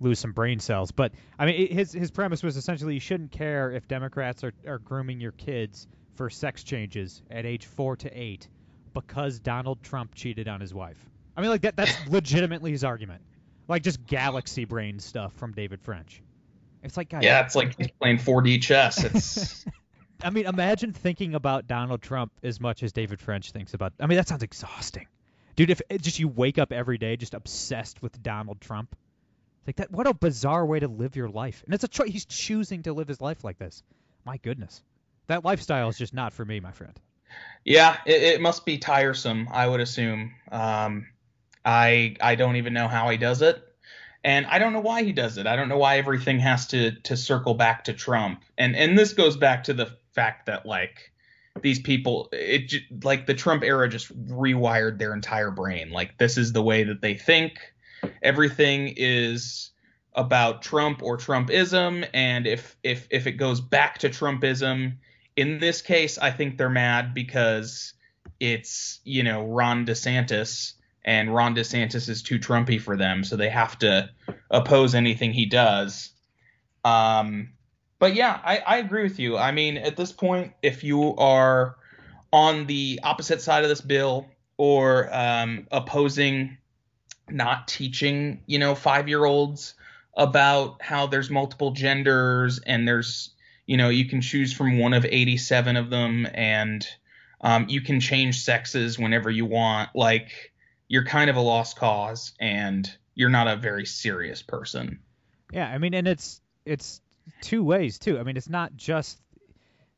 lose 0.00 0.18
some 0.18 0.32
brain 0.32 0.58
cells. 0.58 0.90
But 0.90 1.12
I 1.38 1.46
mean 1.46 1.72
his 1.72 1.92
his 1.92 2.10
premise 2.10 2.42
was 2.42 2.56
essentially 2.56 2.94
you 2.94 3.00
shouldn't 3.00 3.30
care 3.30 3.70
if 3.70 3.86
Democrats 3.86 4.42
are, 4.42 4.52
are 4.66 4.78
grooming 4.78 5.20
your 5.20 5.32
kids 5.32 5.86
for 6.16 6.28
sex 6.28 6.64
changes 6.64 7.22
at 7.30 7.46
age 7.46 7.66
four 7.66 7.94
to 7.96 8.10
eight 8.12 8.48
because 8.92 9.38
Donald 9.38 9.80
Trump 9.82 10.14
cheated 10.14 10.48
on 10.48 10.60
his 10.60 10.74
wife. 10.74 10.98
I 11.36 11.40
mean 11.40 11.50
like 11.50 11.62
that 11.62 11.76
that's 11.76 11.94
legitimately 12.08 12.72
his 12.72 12.82
argument. 12.82 13.22
Like 13.68 13.82
just 13.82 14.06
galaxy 14.06 14.64
brain 14.64 14.98
stuff 14.98 15.32
from 15.34 15.52
David 15.52 15.80
French. 15.82 16.22
It's 16.82 16.96
like 16.96 17.10
guys, 17.10 17.22
Yeah, 17.22 17.44
it's 17.44 17.54
like 17.54 17.76
he's 17.76 17.90
playing 18.00 18.18
4D 18.18 18.62
chess. 18.62 19.04
It's 19.04 19.64
I 20.22 20.30
mean, 20.30 20.46
imagine 20.46 20.92
thinking 20.92 21.34
about 21.34 21.68
Donald 21.68 22.02
Trump 22.02 22.32
as 22.42 22.60
much 22.60 22.82
as 22.82 22.92
David 22.92 23.20
French 23.20 23.52
thinks 23.52 23.74
about. 23.74 23.92
I 24.00 24.06
mean, 24.06 24.16
that 24.16 24.26
sounds 24.26 24.42
exhausting, 24.42 25.06
dude. 25.54 25.70
If 25.70 25.80
it 25.88 26.02
just 26.02 26.18
you 26.18 26.28
wake 26.28 26.58
up 26.58 26.72
every 26.72 26.98
day 26.98 27.16
just 27.16 27.34
obsessed 27.34 28.02
with 28.02 28.20
Donald 28.22 28.60
Trump, 28.60 28.96
like 29.66 29.76
that, 29.76 29.92
what 29.92 30.06
a 30.06 30.14
bizarre 30.14 30.66
way 30.66 30.80
to 30.80 30.88
live 30.88 31.14
your 31.14 31.28
life. 31.28 31.62
And 31.64 31.74
it's 31.74 31.84
a 31.84 31.88
choice. 31.88 32.10
He's 32.10 32.24
choosing 32.24 32.82
to 32.84 32.92
live 32.92 33.06
his 33.06 33.20
life 33.20 33.44
like 33.44 33.58
this. 33.58 33.82
My 34.24 34.38
goodness, 34.38 34.82
that 35.28 35.44
lifestyle 35.44 35.88
is 35.88 35.98
just 35.98 36.14
not 36.14 36.32
for 36.32 36.44
me, 36.44 36.58
my 36.58 36.72
friend. 36.72 36.98
yeah, 37.64 37.98
it, 38.06 38.22
it 38.22 38.40
must 38.40 38.64
be 38.64 38.78
tiresome. 38.78 39.48
I 39.52 39.68
would 39.68 39.80
assume. 39.80 40.34
Um, 40.50 41.06
I 41.68 42.16
I 42.22 42.34
don't 42.34 42.56
even 42.56 42.72
know 42.72 42.88
how 42.88 43.10
he 43.10 43.18
does 43.18 43.42
it, 43.42 43.62
And 44.24 44.46
I 44.46 44.58
don't 44.58 44.72
know 44.72 44.80
why 44.80 45.02
he 45.02 45.12
does 45.12 45.36
it. 45.36 45.46
I 45.46 45.54
don't 45.54 45.68
know 45.68 45.76
why 45.78 45.98
everything 45.98 46.40
has 46.40 46.66
to 46.68 46.92
to 47.02 47.16
circle 47.16 47.54
back 47.54 47.84
to 47.84 47.92
Trump. 47.92 48.42
And 48.56 48.74
and 48.74 48.98
this 48.98 49.12
goes 49.12 49.36
back 49.36 49.64
to 49.64 49.74
the 49.74 49.94
fact 50.14 50.46
that 50.46 50.64
like 50.64 51.12
these 51.60 51.78
people 51.78 52.30
it 52.32 52.72
like 53.04 53.26
the 53.26 53.34
Trump 53.34 53.64
era 53.64 53.88
just 53.88 54.08
rewired 54.28 54.98
their 54.98 55.12
entire 55.12 55.50
brain. 55.50 55.90
Like 55.90 56.16
this 56.16 56.38
is 56.38 56.52
the 56.52 56.62
way 56.62 56.84
that 56.84 57.02
they 57.02 57.14
think. 57.14 57.58
Everything 58.22 58.94
is 58.96 59.70
about 60.14 60.62
Trump 60.62 61.02
or 61.02 61.18
Trumpism 61.18 62.08
and 62.14 62.46
if 62.46 62.76
if 62.82 63.06
if 63.10 63.26
it 63.26 63.32
goes 63.32 63.60
back 63.60 63.98
to 63.98 64.08
Trumpism, 64.08 64.96
in 65.36 65.58
this 65.58 65.82
case 65.82 66.16
I 66.16 66.30
think 66.30 66.56
they're 66.56 66.70
mad 66.70 67.12
because 67.12 67.92
it's, 68.40 69.00
you 69.04 69.22
know, 69.22 69.44
Ron 69.44 69.84
DeSantis 69.84 70.74
and 71.08 71.34
Ron 71.34 71.54
DeSantis 71.54 72.10
is 72.10 72.22
too 72.22 72.38
Trumpy 72.38 72.78
for 72.78 72.94
them, 72.94 73.24
so 73.24 73.34
they 73.34 73.48
have 73.48 73.78
to 73.78 74.10
oppose 74.50 74.94
anything 74.94 75.32
he 75.32 75.46
does. 75.46 76.10
Um, 76.84 77.54
but 77.98 78.14
yeah, 78.14 78.38
I, 78.44 78.58
I 78.58 78.76
agree 78.76 79.04
with 79.04 79.18
you. 79.18 79.38
I 79.38 79.52
mean, 79.52 79.78
at 79.78 79.96
this 79.96 80.12
point, 80.12 80.52
if 80.62 80.84
you 80.84 81.16
are 81.16 81.76
on 82.30 82.66
the 82.66 83.00
opposite 83.02 83.40
side 83.40 83.62
of 83.62 83.70
this 83.70 83.80
bill 83.80 84.26
or 84.58 85.08
um, 85.10 85.66
opposing 85.72 86.58
not 87.30 87.68
teaching, 87.68 88.42
you 88.44 88.58
know, 88.58 88.74
five 88.74 89.08
year 89.08 89.24
olds 89.24 89.76
about 90.14 90.82
how 90.82 91.06
there's 91.06 91.30
multiple 91.30 91.70
genders 91.70 92.58
and 92.66 92.86
there's, 92.86 93.30
you 93.64 93.78
know, 93.78 93.88
you 93.88 94.04
can 94.04 94.20
choose 94.20 94.52
from 94.52 94.78
one 94.78 94.92
of 94.92 95.06
87 95.06 95.74
of 95.76 95.88
them 95.88 96.28
and 96.34 96.86
um, 97.40 97.64
you 97.70 97.80
can 97.80 97.98
change 97.98 98.42
sexes 98.42 98.98
whenever 98.98 99.30
you 99.30 99.46
want. 99.46 99.88
Like, 99.94 100.52
you're 100.88 101.04
kind 101.04 101.30
of 101.30 101.36
a 101.36 101.40
lost 101.40 101.76
cause 101.76 102.32
and 102.40 102.90
you're 103.14 103.28
not 103.28 103.46
a 103.46 103.56
very 103.56 103.84
serious 103.84 104.42
person. 104.42 105.00
Yeah, 105.52 105.68
I 105.68 105.78
mean, 105.78 105.94
and 105.94 106.08
it's 106.08 106.40
it's 106.64 107.00
two 107.40 107.62
ways 107.62 107.98
too. 107.98 108.18
I 108.18 108.22
mean, 108.22 108.36
it's 108.36 108.48
not 108.48 108.76
just 108.76 109.20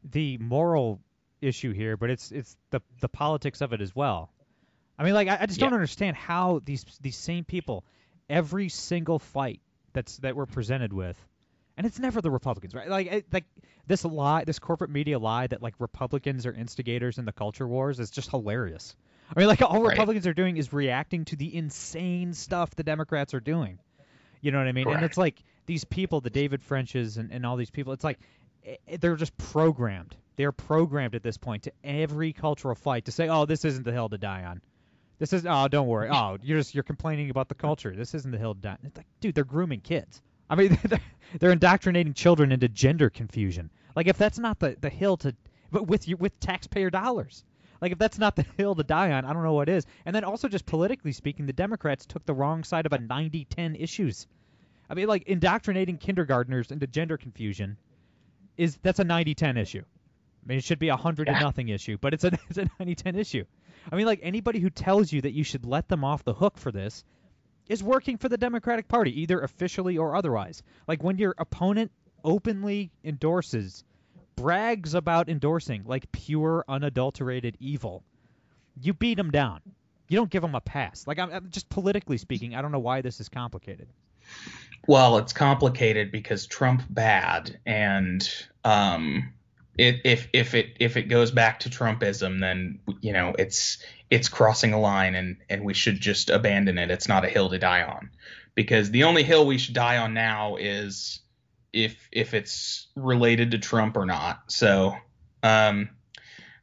the 0.05 0.39
moral 0.39 1.01
issue 1.41 1.73
here, 1.73 1.97
but 1.97 2.11
it's 2.11 2.31
it's 2.33 2.57
the 2.71 2.81
the 3.01 3.09
politics 3.09 3.61
of 3.61 3.73
it 3.73 3.81
as 3.81 3.95
well. 3.95 4.31
I 4.99 5.05
mean, 5.05 5.15
like 5.15 5.29
I, 5.29 5.39
I 5.41 5.47
just 5.47 5.59
yeah. 5.59 5.67
don't 5.67 5.75
understand 5.75 6.17
how 6.17 6.61
these 6.65 6.85
these 7.01 7.17
same 7.17 7.45
people, 7.45 7.85
every 8.29 8.69
single 8.69 9.19
fight 9.19 9.61
that's 9.93 10.19
that 10.19 10.37
we're 10.37 10.47
presented 10.47 10.93
with, 10.93 11.17
and 11.77 11.87
it's 11.87 11.99
never 11.99 12.21
the 12.21 12.31
Republicans, 12.31 12.75
right? 12.75 12.89
Like 12.89 13.07
it, 13.07 13.27
like 13.33 13.45
this 13.87 14.05
lie, 14.05 14.45
this 14.45 14.59
corporate 14.59 14.91
media 14.91 15.19
lie 15.19 15.47
that 15.47 15.63
like 15.63 15.75
Republicans 15.79 16.47
are 16.47 16.53
instigators 16.53 17.19
in 17.19 17.25
the 17.25 17.33
culture 17.33 17.67
wars 17.67 17.99
is 17.99 18.11
just 18.11 18.31
hilarious. 18.31 18.95
I 19.35 19.39
mean, 19.39 19.49
like 19.49 19.63
all 19.63 19.83
right. 19.83 19.91
Republicans 19.91 20.27
are 20.27 20.35
doing 20.35 20.57
is 20.57 20.73
reacting 20.73 21.25
to 21.27 21.37
the 21.37 21.55
insane 21.55 22.33
stuff 22.33 22.75
the 22.75 22.83
Democrats 22.83 23.35
are 23.35 23.41
doing. 23.41 23.79
You 24.41 24.53
know 24.53 24.59
what 24.59 24.67
I 24.67 24.73
mean? 24.73 24.85
Correct. 24.85 24.97
And 24.97 25.05
it's 25.05 25.19
like 25.19 25.43
these 25.67 25.85
people, 25.85 26.21
the 26.21 26.31
David 26.31 26.63
Frenches 26.63 27.17
and, 27.17 27.31
and 27.31 27.47
all 27.47 27.57
these 27.57 27.71
people, 27.71 27.93
it's 27.93 28.05
like 28.05 28.19
eh, 28.65 28.77
eh, 28.89 28.97
they're 29.01 29.17
just 29.17 29.37
programmed. 29.37 30.17
They're 30.37 30.53
programmed 30.53 31.15
at 31.15 31.23
this 31.23 31.37
point 31.37 31.65
to 31.65 31.73
every 31.85 32.33
cultural 32.33 32.75
fight 32.75 33.05
to 33.05 33.13
say, 33.13 33.29
"Oh, 33.29 33.45
this 33.45 33.65
isn't 33.65 33.85
the 33.85 33.93
hill 33.93 34.09
to 34.09 34.19
die 34.19 34.45
on." 34.45 34.63
This 35.19 35.35
is 35.35 35.45
oh, 35.47 35.69
don't 35.69 35.87
worry. 35.87 36.09
Oh, 36.11 36.39
you're 36.43 36.59
just 36.59 36.75
you're 36.75 36.83
complaining 36.83 37.31
about 37.31 37.49
the 37.49 37.55
culture. 37.55 37.95
This 37.95 38.15
isn't 38.15 38.31
the 38.31 38.39
hill 38.39 38.55
to 38.55 38.61
die. 38.61 38.79
It's 38.83 38.97
like, 38.97 39.07
dude, 39.21 39.35
they're 39.35 39.45
grooming 39.45 39.81
kids. 39.81 40.23
I 40.49 40.57
mean, 40.57 40.79
they're, 40.85 41.01
they're 41.39 41.53
indoctrinating 41.53 42.15
children 42.15 42.53
into 42.53 42.69
gender 42.69 43.11
confusion. 43.11 43.71
Like 43.95 44.09
if 44.09 44.17
that's 44.17 44.39
not 44.39 44.59
the 44.59 44.77
the 44.81 44.89
hill 44.89 45.19
to, 45.19 45.37
but 45.71 45.87
with 45.87 46.09
you 46.09 46.17
with 46.17 46.41
taxpayer 46.41 46.91
dollars. 46.91 47.45
Like 47.81 47.93
if 47.93 47.99
that's 47.99 48.19
not 48.19 48.37
the 48.37 48.47
hill 48.57 48.75
to 48.75 48.83
die 48.83 49.13
on, 49.13 49.25
I 49.25 49.33
don't 49.33 49.43
know 49.43 49.55
what 49.55 49.69
is. 49.69 49.87
And 50.05 50.15
then 50.15 50.25
also 50.25 50.49
just 50.49 50.67
politically 50.67 51.13
speaking, 51.13 51.47
the 51.47 51.53
Democrats 51.53 52.07
took 52.07 52.25
the 52.27 52.35
wrong 52.35 52.65
side 52.65 52.87
of 52.87 52.93
a 52.93 52.99
90-10 52.99 53.81
issues. 53.81 54.27
I 54.89 54.95
mean, 54.95 55.07
like 55.07 55.25
indoctrinating 55.25 55.99
kindergartners 55.99 56.71
into 56.71 56.87
gender 56.87 57.17
confusion 57.17 57.77
is 58.57 58.79
that's 58.83 58.99
a 58.99 59.05
90-10 59.05 59.59
issue. 59.59 59.83
I 59.83 60.47
mean, 60.47 60.59
it 60.59 60.65
should 60.65 60.79
be 60.79 60.89
a 60.89 60.97
hundred 60.97 61.27
to 61.27 61.33
nothing 61.33 61.69
issue, 61.69 61.99
but 62.01 62.15
it's 62.15 62.25
a 62.25 62.33
it's 62.49 62.59
a 62.59 62.65
90-10 62.81 63.17
issue. 63.17 63.45
I 63.91 63.97
mean, 63.97 64.07
like 64.07 64.21
anybody 64.23 64.59
who 64.59 64.71
tells 64.71 65.13
you 65.13 65.23
that 65.23 65.33
you 65.33 65.45
should 65.45 65.65
let 65.65 65.89
them 65.89 66.05
off 66.05 66.25
the 66.25 66.35
hook 66.35 66.59
for 66.59 66.73
this 66.73 67.05
is 67.69 67.83
working 67.83 68.19
for 68.19 68.29
the 68.29 68.37
Democratic 68.37 68.89
Party, 68.89 69.23
either 69.23 69.41
officially 69.41 69.97
or 69.97 70.17
otherwise. 70.17 70.63
Like 70.89 71.03
when 71.03 71.19
your 71.19 71.35
opponent 71.39 71.93
openly 72.25 72.91
endorses 73.05 73.85
brags 74.41 74.95
about 74.95 75.29
endorsing 75.29 75.83
like 75.85 76.11
pure, 76.13 76.65
unadulterated 76.69 77.57
evil, 77.61 78.03
you 78.81 78.95
beat 78.95 79.19
him 79.19 79.31
down. 79.31 79.61
You 80.09 80.17
don't 80.17 80.31
give 80.31 80.43
him 80.43 80.55
a 80.55 80.61
pass. 80.61 81.07
Like 81.07 81.19
I'm, 81.19 81.31
I'm 81.31 81.51
just 81.51 81.69
politically 81.69 82.19
speaking, 82.19 82.55
I 82.55 82.63
don't 82.63 82.73
know 82.73 82.81
why 82.81 83.01
this 83.01 83.21
is 83.21 83.29
complicated. 83.29 83.89
Well, 84.87 85.19
it's 85.19 85.33
complicated 85.33 86.11
because 86.11 86.47
Trump 86.47 86.83
bad, 86.89 87.59
and 87.67 88.29
um, 88.65 89.33
it, 89.77 90.01
if 90.05 90.29
if 90.33 90.55
it 90.55 90.77
if 90.81 90.97
it 90.97 91.05
goes 91.05 91.31
back 91.31 91.61
to 91.61 91.71
Trumpism, 91.71 92.41
then 92.41 92.81
you 93.01 93.13
know 93.13 93.35
it's 93.39 93.79
it's 94.09 94.29
crossing 94.29 94.73
a 94.73 94.81
line, 94.81 95.15
and 95.15 95.37
and 95.49 95.65
we 95.65 95.75
should 95.75 96.01
just 96.01 96.31
abandon 96.31 96.79
it. 96.79 96.91
It's 96.91 97.09
not 97.09 97.25
a 97.25 97.29
hill 97.29 97.51
to 97.51 97.59
die 97.59 97.83
on, 97.83 98.11
because 98.55 98.91
the 98.91 99.05
only 99.05 99.23
hill 99.23 99.47
we 99.47 99.59
should 99.59 99.75
die 99.75 99.99
on 99.99 100.15
now 100.15 100.57
is 100.57 101.21
if 101.73 102.09
if 102.13 102.35
it's 102.35 102.89
related 102.97 103.53
to 103.53 103.59
Trump 103.59 103.97
or 103.97 104.07
not. 104.07 104.43
So, 104.49 104.95
um, 105.43 105.91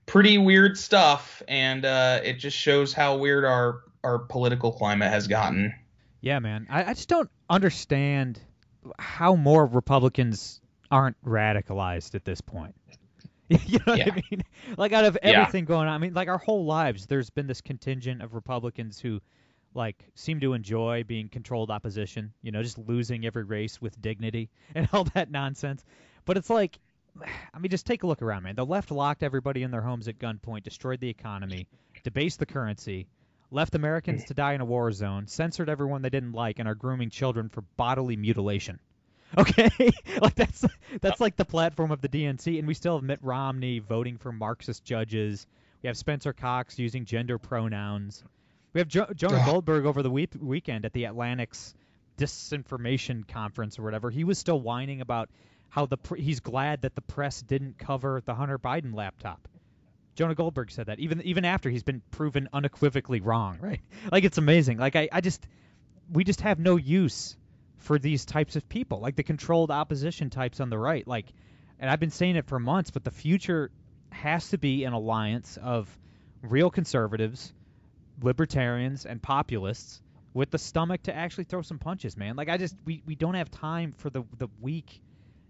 pretty 0.06 0.38
weird 0.38 0.78
stuff, 0.78 1.42
and 1.48 1.86
uh, 1.86 2.22
it 2.24 2.34
just 2.34 2.58
shows 2.58 2.94
how 2.94 3.18
weird 3.18 3.46
our 3.46 3.82
our 4.04 4.20
political 4.20 4.72
climate 4.72 5.12
has 5.12 5.28
gotten. 5.28 5.74
Yeah, 6.22 6.40
man. 6.40 6.68
I, 6.70 6.86
I 6.86 6.94
just 6.94 7.10
don't 7.10 7.30
understand 7.50 8.40
how 9.00 9.36
more 9.36 9.66
Republicans 9.66 10.62
aren't 10.90 11.22
radicalized 11.24 12.16
at 12.16 12.26
this 12.26 12.42
point. 12.42 12.76
you 13.50 13.80
know 13.86 13.94
yeah. 13.94 14.06
what 14.06 14.14
I 14.14 14.24
mean? 14.32 14.44
Like 14.78 14.94
out 14.94 15.06
of 15.06 15.18
everything 15.22 15.64
yeah. 15.64 15.68
going 15.68 15.88
on, 15.88 15.94
I 15.94 15.98
mean, 15.98 16.14
like 16.14 16.28
our 16.28 16.38
whole 16.38 16.66
lives, 16.66 17.06
there's 17.06 17.30
been 17.30 17.48
this 17.48 17.62
contingent 17.62 18.22
of 18.22 18.34
Republicans 18.34 19.00
who 19.00 19.22
like 19.74 20.04
seem 20.16 20.40
to 20.40 20.54
enjoy 20.54 21.04
being 21.04 21.30
controlled 21.30 21.70
opposition, 21.72 22.34
you 22.42 22.52
know, 22.52 22.64
just 22.64 22.78
losing 22.78 23.26
every 23.26 23.44
race 23.44 23.82
with 23.82 24.02
dignity 24.02 24.50
and 24.76 24.88
all 24.94 25.06
that 25.14 25.32
nonsense. 25.32 25.84
But 26.26 26.38
it's 26.38 26.50
like 26.50 26.80
I 27.54 27.60
mean, 27.60 27.70
just 27.70 27.86
take 27.86 28.04
a 28.04 28.08
look 28.08 28.22
around, 28.22 28.44
man. 28.44 28.56
The 28.56 28.66
left 28.66 28.92
locked 28.92 29.24
everybody 29.24 29.64
in 29.64 29.72
their 29.72 29.82
homes 29.82 30.08
at 30.08 30.20
gunpoint, 30.20 30.64
destroyed 30.64 31.00
the 31.00 31.10
economy, 31.10 31.68
debased 32.04 32.40
the 32.40 32.46
currency, 32.46 33.08
left 33.52 33.76
Americans 33.76 34.26
to 34.26 34.34
die 34.34 34.54
in 34.54 34.62
a 34.62 34.66
war 34.66 34.92
zone, 34.92 35.28
censored 35.28 35.70
everyone 35.70 36.02
they 36.02 36.10
didn't 36.10 36.34
like, 36.34 36.60
and 36.60 36.68
are 36.68 36.76
grooming 36.76 37.10
children 37.10 37.50
for 37.50 37.62
bodily 37.76 38.16
mutilation. 38.16 38.80
Okay, 39.38 39.70
like 40.22 40.36
that's 40.36 40.64
that's 41.02 41.20
like 41.20 41.36
the 41.36 41.44
platform 41.44 41.92
of 41.92 42.00
the 42.00 42.08
DNC, 42.08 42.60
and 42.60 42.66
we 42.66 42.74
still 42.74 42.96
have 42.96 43.04
Mitt 43.04 43.20
Romney 43.22 43.80
voting 43.80 44.18
for 44.18 44.32
Marxist 44.32 44.86
judges. 44.86 45.46
We 45.84 45.88
have 45.88 45.98
Spencer 45.98 46.32
Cox 46.32 46.80
using 46.80 47.04
gender 47.04 47.38
pronouns. 47.38 48.24
We 48.78 48.82
have 48.82 48.88
jo- 48.90 49.12
Jonah 49.16 49.42
Goldberg 49.44 49.88
over 49.88 50.04
the 50.04 50.12
week- 50.12 50.36
weekend 50.40 50.86
at 50.86 50.94
the 50.94 51.06
Atlantic's 51.06 51.74
disinformation 52.20 53.28
conference 53.28 53.80
or 53.80 53.82
whatever. 53.82 54.12
He 54.12 54.24
was 54.24 54.38
still 54.38 54.62
whining 54.62 55.02
about 55.02 55.32
how 55.70 55.88
the 55.88 55.98
pr- 55.98 56.18
he's 56.18 56.42
glad 56.42 56.84
that 56.84 56.94
the 56.94 57.02
press 57.02 57.42
didn't 57.42 57.80
cover 57.80 58.22
the 58.24 58.36
Hunter 58.36 58.60
Biden 58.60 58.94
laptop. 58.94 59.48
Jonah 60.14 60.36
Goldberg 60.36 60.70
said 60.70 60.86
that 60.86 61.00
even 61.00 61.24
even 61.24 61.44
after 61.44 61.72
he's 61.72 61.82
been 61.82 62.04
proven 62.12 62.50
unequivocally 62.54 63.20
wrong, 63.20 63.58
right? 63.62 63.82
Like 64.12 64.26
it's 64.26 64.38
amazing. 64.38 64.78
Like 64.78 64.96
I, 64.96 65.10
I 65.12 65.22
just 65.22 65.48
we 66.14 66.24
just 66.24 66.42
have 66.42 66.60
no 66.60 66.76
use 66.76 67.36
for 67.78 67.98
these 67.98 68.26
types 68.26 68.56
of 68.56 68.70
people, 68.70 69.00
like 69.00 69.16
the 69.16 69.24
controlled 69.24 69.72
opposition 69.72 70.30
types 70.30 70.60
on 70.60 70.70
the 70.70 70.78
right. 70.78 71.08
Like 71.08 71.26
and 71.80 71.90
I've 71.90 72.00
been 72.00 72.12
saying 72.12 72.36
it 72.36 72.46
for 72.46 72.60
months, 72.60 72.92
but 72.92 73.04
the 73.04 73.10
future 73.10 73.72
has 74.12 74.50
to 74.50 74.60
be 74.60 74.84
an 74.84 74.94
alliance 74.94 75.58
of 75.58 75.90
real 76.44 76.70
conservatives 76.70 77.54
libertarians 78.22 79.06
and 79.06 79.22
populists 79.22 80.02
with 80.34 80.52
the 80.52 80.58
stomach 80.58 81.04
to 81.04 81.16
actually 81.16 81.46
throw 81.46 81.62
some 81.62 81.80
punches, 81.80 82.16
man. 82.18 82.36
Like 82.36 82.50
I 82.50 82.58
just 82.58 82.76
we, 82.86 83.02
we 83.06 83.16
don't 83.16 83.36
have 83.36 83.50
time 83.50 83.94
for 83.98 84.10
the 84.10 84.24
the 84.38 84.48
weak 84.62 85.02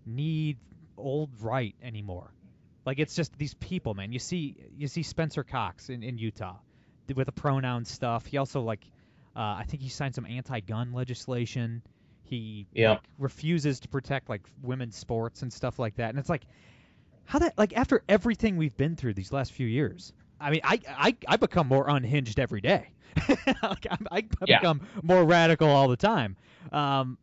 kneed 0.06 0.58
old 0.98 1.30
right 1.42 1.76
anymore. 1.82 2.32
Like 2.86 3.00
it's 3.00 3.16
just 3.16 3.38
these 3.38 3.54
people, 3.56 3.94
man. 3.94 4.12
You 4.12 4.20
see 4.20 4.56
you 4.78 4.88
see 4.88 5.04
Spencer 5.04 5.44
Cox 5.44 5.90
in, 5.90 6.04
in 6.04 6.18
Utah 6.18 6.56
with 7.14 7.26
the 7.26 7.32
pronoun 7.32 7.86
stuff. 7.86 8.26
He 8.26 8.38
also 8.38 8.62
like 8.62 8.86
uh, 9.36 9.58
I 9.60 9.66
think 9.68 9.84
he 9.84 9.90
signed 9.90 10.16
some 10.16 10.26
anti-gun 10.26 10.94
legislation. 10.94 11.84
He 12.24 12.66
yep. 12.74 12.90
like, 12.90 13.04
refuses 13.18 13.80
to 13.82 13.88
protect 13.88 14.30
like 14.30 14.42
women's 14.62 14.96
sports 14.96 15.42
and 15.42 15.54
stuff 15.54 15.80
like 15.80 15.98
that. 15.98 16.10
And 16.10 16.20
it's 16.20 16.30
like 16.30 16.44
how 17.26 17.40
that 17.40 17.58
like 17.58 17.76
after 17.76 18.04
everything 18.10 18.58
we've 18.58 18.76
been 18.76 18.96
through 18.96 19.14
these 19.14 19.32
last 19.32 19.52
few 19.52 19.68
years, 19.68 20.14
I 20.40 20.52
mean, 20.52 20.62
I 20.64 20.80
I, 20.88 21.16
I 21.28 21.38
become 21.38 21.68
more 21.68 21.90
unhinged 21.90 22.40
every 22.40 22.62
day. 22.62 22.90
like 23.64 23.88
I, 23.90 23.98
I 24.12 24.24
yeah. 24.46 24.60
become 24.60 24.82
more 25.02 25.24
radical 25.24 25.70
all 25.70 25.88
the 25.88 25.98
time. 25.98 26.36
Um, 26.72 27.18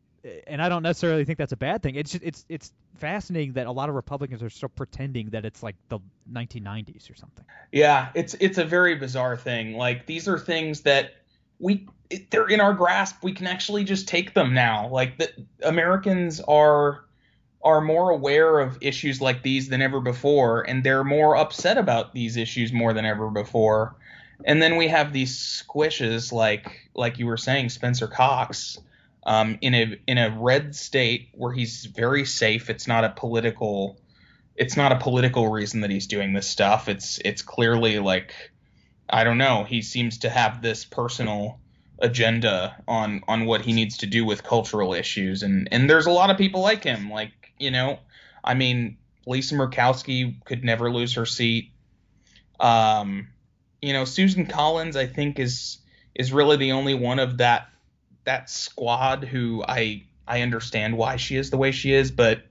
and 0.47 0.63
I 0.63 0.69
don't 0.69 0.83
necessarily 0.83 1.25
think 1.25 1.39
that's 1.39 1.53
a 1.53 1.57
bad 1.57 1.83
thing. 1.83 1.97
It's 1.97 2.13
just, 2.13 2.25
it's 2.25 2.45
it's 2.49 2.73
fascinating 2.97 3.53
that 3.55 3.67
a 3.67 3.73
lot 3.73 3.89
of 3.89 3.95
Republicans 3.95 4.43
are 4.43 4.51
still 4.51 4.71
pretending 4.71 5.31
that 5.31 5.45
it's 5.45 5.63
like 5.63 5.77
the 5.89 5.99
1990s 6.33 7.11
or 7.11 7.15
something. 7.15 7.45
Yeah, 7.73 8.09
it's 8.15 8.35
it's 8.35 8.59
a 8.59 8.65
very 8.65 8.95
bizarre 8.95 9.37
thing. 9.37 9.77
Like 9.77 10.07
these 10.07 10.27
are 10.29 10.39
things 10.39 10.81
that 10.83 11.17
we 11.59 11.87
they're 12.31 12.49
in 12.49 12.61
our 12.61 12.73
grasp. 12.73 13.23
We 13.23 13.33
can 13.33 13.47
actually 13.47 13.85
just 13.85 14.09
take 14.09 14.35
them 14.35 14.55
now. 14.55 14.89
Like 14.89 15.19
the 15.19 15.31
Americans 15.63 16.41
are 16.41 17.05
are 17.65 17.81
more 17.81 18.11
aware 18.11 18.61
of 18.61 18.79
issues 18.81 19.21
like 19.21 19.43
these 19.43 19.69
than 19.69 19.83
ever 19.83 20.01
before, 20.01 20.63
and 20.63 20.85
they're 20.85 21.05
more 21.05 21.37
upset 21.37 21.79
about 21.79 22.13
these 22.13 22.37
issues 22.37 22.73
more 22.73 22.93
than 22.93 23.07
ever 23.07 23.31
before. 23.31 23.97
And 24.45 24.61
then 24.61 24.77
we 24.77 24.89
have 24.89 25.13
these 25.13 25.37
squishes 25.37 26.33
like 26.33 26.91
like 26.95 27.19
you 27.19 27.27
were 27.27 27.39
saying, 27.39 27.71
Spencer 27.71 28.07
Cox, 28.07 28.79
um, 29.25 29.59
in 29.61 29.75
a 29.75 29.99
in 30.07 30.19
a 30.19 30.37
red 30.39 30.77
state 30.77 31.31
where 31.33 31.53
he's 31.53 31.87
very 31.87 32.25
safe. 32.25 32.69
It's 32.69 32.87
not 32.87 33.05
a 33.05 33.11
political 33.11 33.99
it's 34.57 34.77
not 34.77 34.93
a 34.93 34.99
political 34.99 35.51
reason 35.51 35.81
that 35.81 35.91
he's 35.91 36.07
doing 36.07 36.33
this 36.33 36.49
stuff. 36.49 36.89
It's 36.89 37.19
it's 37.25 37.43
clearly 37.43 37.99
like 37.99 38.35
I 39.09 39.25
don't 39.25 39.39
know. 39.39 39.65
He 39.65 39.83
seems 39.83 40.19
to 40.19 40.31
have 40.31 40.63
this 40.63 40.85
personal 40.85 41.59
agenda 41.99 42.83
on 42.87 43.23
on 43.29 43.47
what 43.47 43.63
he 43.63 43.73
needs 43.73 43.99
to 43.99 44.07
do 44.07 44.25
with 44.25 44.43
cultural 44.43 44.95
issues, 44.95 45.43
and 45.43 45.69
and 45.73 45.89
there's 45.89 46.07
a 46.07 46.11
lot 46.11 46.31
of 46.31 46.39
people 46.39 46.61
like 46.61 46.85
him. 46.85 47.11
Like 47.11 47.44
you 47.59 47.71
know, 47.71 47.99
I 48.43 48.55
mean, 48.55 48.99
Lisa 49.27 49.55
Murkowski 49.55 50.43
could 50.45 50.65
never 50.65 50.91
lose 50.91 51.15
her 51.15 51.27
seat. 51.27 51.73
Um, 52.61 53.29
you 53.81 53.93
know, 53.93 54.05
Susan 54.05 54.47
Collins, 54.47 54.97
I 54.97 55.07
think 55.07 55.39
is 55.39 55.79
is 56.15 56.33
really 56.33 56.57
the 56.57 56.73
only 56.73 56.95
one 56.95 57.19
of 57.19 57.39
that 57.39 57.69
that 58.25 58.49
squad 58.49 59.25
who 59.25 59.65
I 59.67 60.05
I 60.27 60.43
understand 60.43 60.97
why 60.97 61.17
she 61.17 61.37
is 61.37 61.51
the 61.51 61.57
way 61.57 61.73
she 61.73 61.93
is, 61.93 62.11
but 62.11 62.43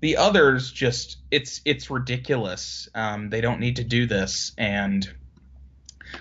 the 0.00 0.16
others 0.16 0.70
just 0.70 1.18
it's 1.30 1.60
it's 1.64 1.90
ridiculous. 1.90 2.88
Um, 2.94 3.30
they 3.30 3.40
don't 3.40 3.60
need 3.60 3.76
to 3.76 3.84
do 3.84 4.06
this, 4.06 4.52
and 4.58 5.08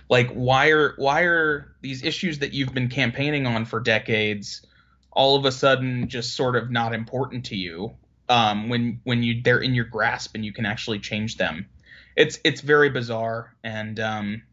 like 0.09 0.29
why 0.31 0.69
are 0.69 0.93
why 0.97 1.21
are 1.21 1.75
these 1.81 2.03
issues 2.03 2.39
that 2.39 2.53
you've 2.53 2.73
been 2.73 2.89
campaigning 2.89 3.45
on 3.47 3.65
for 3.65 3.79
decades 3.79 4.65
all 5.11 5.37
of 5.37 5.45
a 5.45 5.51
sudden 5.51 6.09
just 6.09 6.35
sort 6.35 6.55
of 6.55 6.69
not 6.69 6.93
important 6.93 7.45
to 7.45 7.55
you 7.55 7.95
um, 8.29 8.69
when 8.69 9.01
when 9.03 9.23
you 9.23 9.41
they're 9.41 9.59
in 9.59 9.75
your 9.75 9.85
grasp 9.85 10.35
and 10.35 10.45
you 10.45 10.53
can 10.53 10.65
actually 10.65 10.99
change 10.99 11.37
them. 11.37 11.67
It's 12.15 12.39
it's 12.43 12.61
very 12.61 12.89
bizarre, 12.89 13.53
and 13.63 13.99
um, 13.99 14.43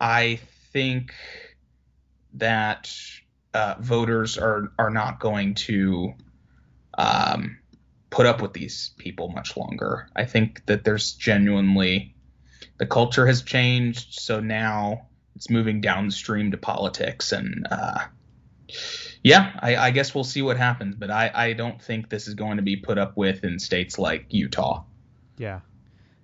I 0.00 0.40
think 0.72 1.14
that 2.34 2.92
uh, 3.54 3.76
voters 3.80 4.38
are 4.38 4.72
are 4.78 4.90
not 4.90 5.20
going 5.20 5.54
to 5.54 6.14
um, 6.96 7.58
put 8.10 8.26
up 8.26 8.42
with 8.42 8.52
these 8.52 8.92
people 8.98 9.28
much 9.28 9.56
longer. 9.56 10.08
I 10.14 10.24
think 10.24 10.66
that 10.66 10.84
there's 10.84 11.12
genuinely 11.12 12.14
the 12.78 12.86
culture 12.86 13.26
has 13.26 13.42
changed, 13.42 14.20
so 14.20 14.40
now 14.40 15.06
it's 15.36 15.50
moving 15.50 15.80
downstream 15.80 16.50
to 16.50 16.56
politics, 16.56 17.32
and 17.32 17.66
uh, 17.70 18.00
yeah, 19.22 19.52
I, 19.60 19.76
I, 19.76 19.90
guess 19.90 20.14
we'll 20.14 20.24
see 20.24 20.42
what 20.42 20.56
happens. 20.56 20.94
But 20.94 21.10
I, 21.10 21.30
I 21.34 21.52
don't 21.52 21.80
think 21.80 22.08
this 22.08 22.26
is 22.26 22.34
going 22.34 22.56
to 22.56 22.62
be 22.62 22.76
put 22.76 22.98
up 22.98 23.16
with 23.16 23.44
in 23.44 23.58
states 23.58 23.98
like 23.98 24.26
Utah. 24.30 24.84
Yeah, 25.36 25.60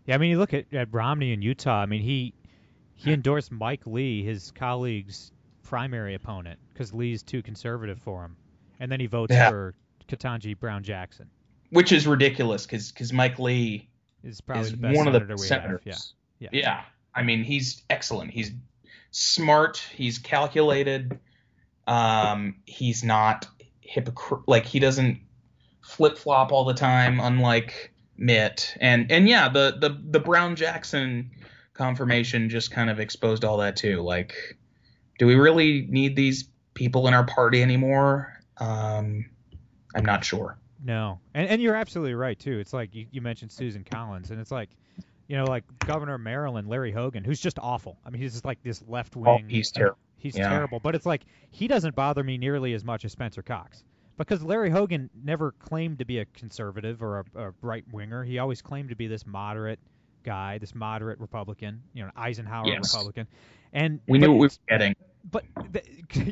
yeah. 0.07 0.15
I 0.15 0.19
mean, 0.19 0.31
you 0.31 0.39
look 0.39 0.55
at, 0.55 0.67
at 0.73 0.89
Romney 0.93 1.33
in 1.33 1.43
Utah. 1.43 1.83
I 1.83 1.87
mean, 1.87 2.03
he 2.03 2.33
he 2.95 3.13
endorsed 3.13 3.53
Mike 3.53 3.87
Lee, 3.87 4.23
his 4.23 4.51
colleague's 4.53 5.33
primary 5.63 6.15
opponent, 6.15 6.59
because 6.73 6.95
Lee's 6.95 7.23
too 7.23 7.43
conservative 7.43 8.01
for 8.01 8.25
him, 8.25 8.37
and 8.81 8.91
then 8.91 9.01
he 9.01 9.07
votes 9.07 9.33
yeah. 9.33 9.51
for 9.51 9.75
Ketanji 10.09 10.59
Brown 10.59 10.83
Jackson, 10.83 11.29
which 11.71 11.93
is 11.93 12.07
ridiculous 12.07 12.65
because 12.65 12.93
because 12.93 13.13
Mike 13.13 13.39
Lee 13.39 13.89
is 14.25 14.41
probably 14.41 14.71
is 14.71 14.97
one 14.97 15.07
of 15.09 15.29
the 15.29 15.39
senators. 15.39 16.15
Yeah. 16.39 16.49
yeah, 16.53 16.61
yeah. 16.61 16.81
I 17.15 17.23
mean, 17.23 17.45
he's 17.45 17.83
excellent. 17.91 18.31
He's 18.31 18.53
smart. 19.11 19.83
He's 19.95 20.19
calculated. 20.19 21.19
Um, 21.87 22.57
he's 22.65 23.05
not 23.05 23.47
hypocrite. 23.81 24.43
Like 24.47 24.67
he 24.67 24.79
doesn't 24.79 25.21
flip 25.83 26.19
flop 26.19 26.53
all 26.53 26.65
the 26.65 26.75
time, 26.75 27.21
unlike 27.21 27.93
Mitt. 28.17 28.77
And 28.81 29.11
and 29.11 29.29
yeah, 29.29 29.49
the 29.49 29.77
the 29.81 30.01
the 30.11 30.21
Brown 30.21 30.57
Jackson 30.57 31.31
confirmation 31.75 32.49
just 32.49 32.71
kind 32.71 32.91
of 32.91 32.99
exposed 33.01 33.45
all 33.45 33.59
that 33.59 33.77
too. 33.77 34.03
Like, 34.03 34.57
do 35.19 35.27
we 35.27 35.35
really 35.35 35.87
need 35.89 36.17
these 36.17 36.49
people 36.75 37.07
in 37.07 37.15
our 37.15 37.25
party 37.25 37.63
anymore? 37.63 38.33
Um, 38.59 39.27
I'm 39.95 40.05
not 40.05 40.25
sure. 40.25 40.59
No, 40.85 41.21
and 41.35 41.49
and 41.49 41.63
you're 41.63 41.75
absolutely 41.75 42.15
right 42.15 42.39
too. 42.39 42.59
It's 42.59 42.73
like 42.73 42.95
you, 42.95 43.07
you 43.11 43.21
mentioned 43.21 43.53
Susan 43.53 43.85
Collins, 43.85 44.31
and 44.31 44.41
it's 44.41 44.51
like, 44.51 44.71
you 45.27 45.37
know, 45.37 45.45
like 45.45 45.65
Governor 45.81 46.15
of 46.15 46.21
Maryland 46.21 46.69
Larry 46.69 46.93
Hogan, 46.93 47.25
who's 47.25 47.41
just 47.41 47.59
awful. 47.61 47.99
I 48.05 48.11
mean, 48.11 48.23
he's 48.23 48.33
just 48.33 48.45
like 48.45 48.63
this 48.63 48.83
left 48.87 49.17
wing. 49.17 49.45
Oh, 49.45 49.49
he's 49.49 49.71
terrible. 49.71 49.99
He's 50.17 50.37
yeah. 50.37 50.49
terrible. 50.49 50.81
But 50.81 50.95
it's 50.95 51.07
like 51.07 51.23
he 51.51 51.69
doesn't 51.69 51.95
bother 51.95 52.25
me 52.25 52.39
nearly 52.39 52.75
as 52.75 52.85
much 52.85 53.05
as 53.05 53.13
Spencer 53.13 53.43
Cox 53.43 53.85
because 54.17 54.43
Larry 54.43 54.71
Hogan 54.71 55.11
never 55.25 55.53
claimed 55.53 55.99
to 55.99 56.05
be 56.05 56.19
a 56.19 56.25
conservative 56.25 57.03
or 57.03 57.21
a, 57.35 57.49
a 57.49 57.55
right 57.63 57.85
winger. 57.93 58.25
He 58.25 58.39
always 58.39 58.63
claimed 58.63 58.89
to 58.91 58.97
be 58.97 59.07
this 59.07 59.27
moderate 59.27 59.79
guy, 60.25 60.59
this 60.59 60.75
moderate 60.75 61.21
Republican, 61.21 61.83
you 61.95 62.05
know, 62.05 62.11
Eisenhower 62.17 62.67
yes. 62.67 62.93
Republican. 62.93 63.27
And 63.73 64.01
we 64.07 64.19
knew 64.19 64.31
what 64.31 64.39
we 64.39 64.47
were 64.47 64.51
getting. 64.69 64.97
But 65.31 65.45
the, 65.73 65.83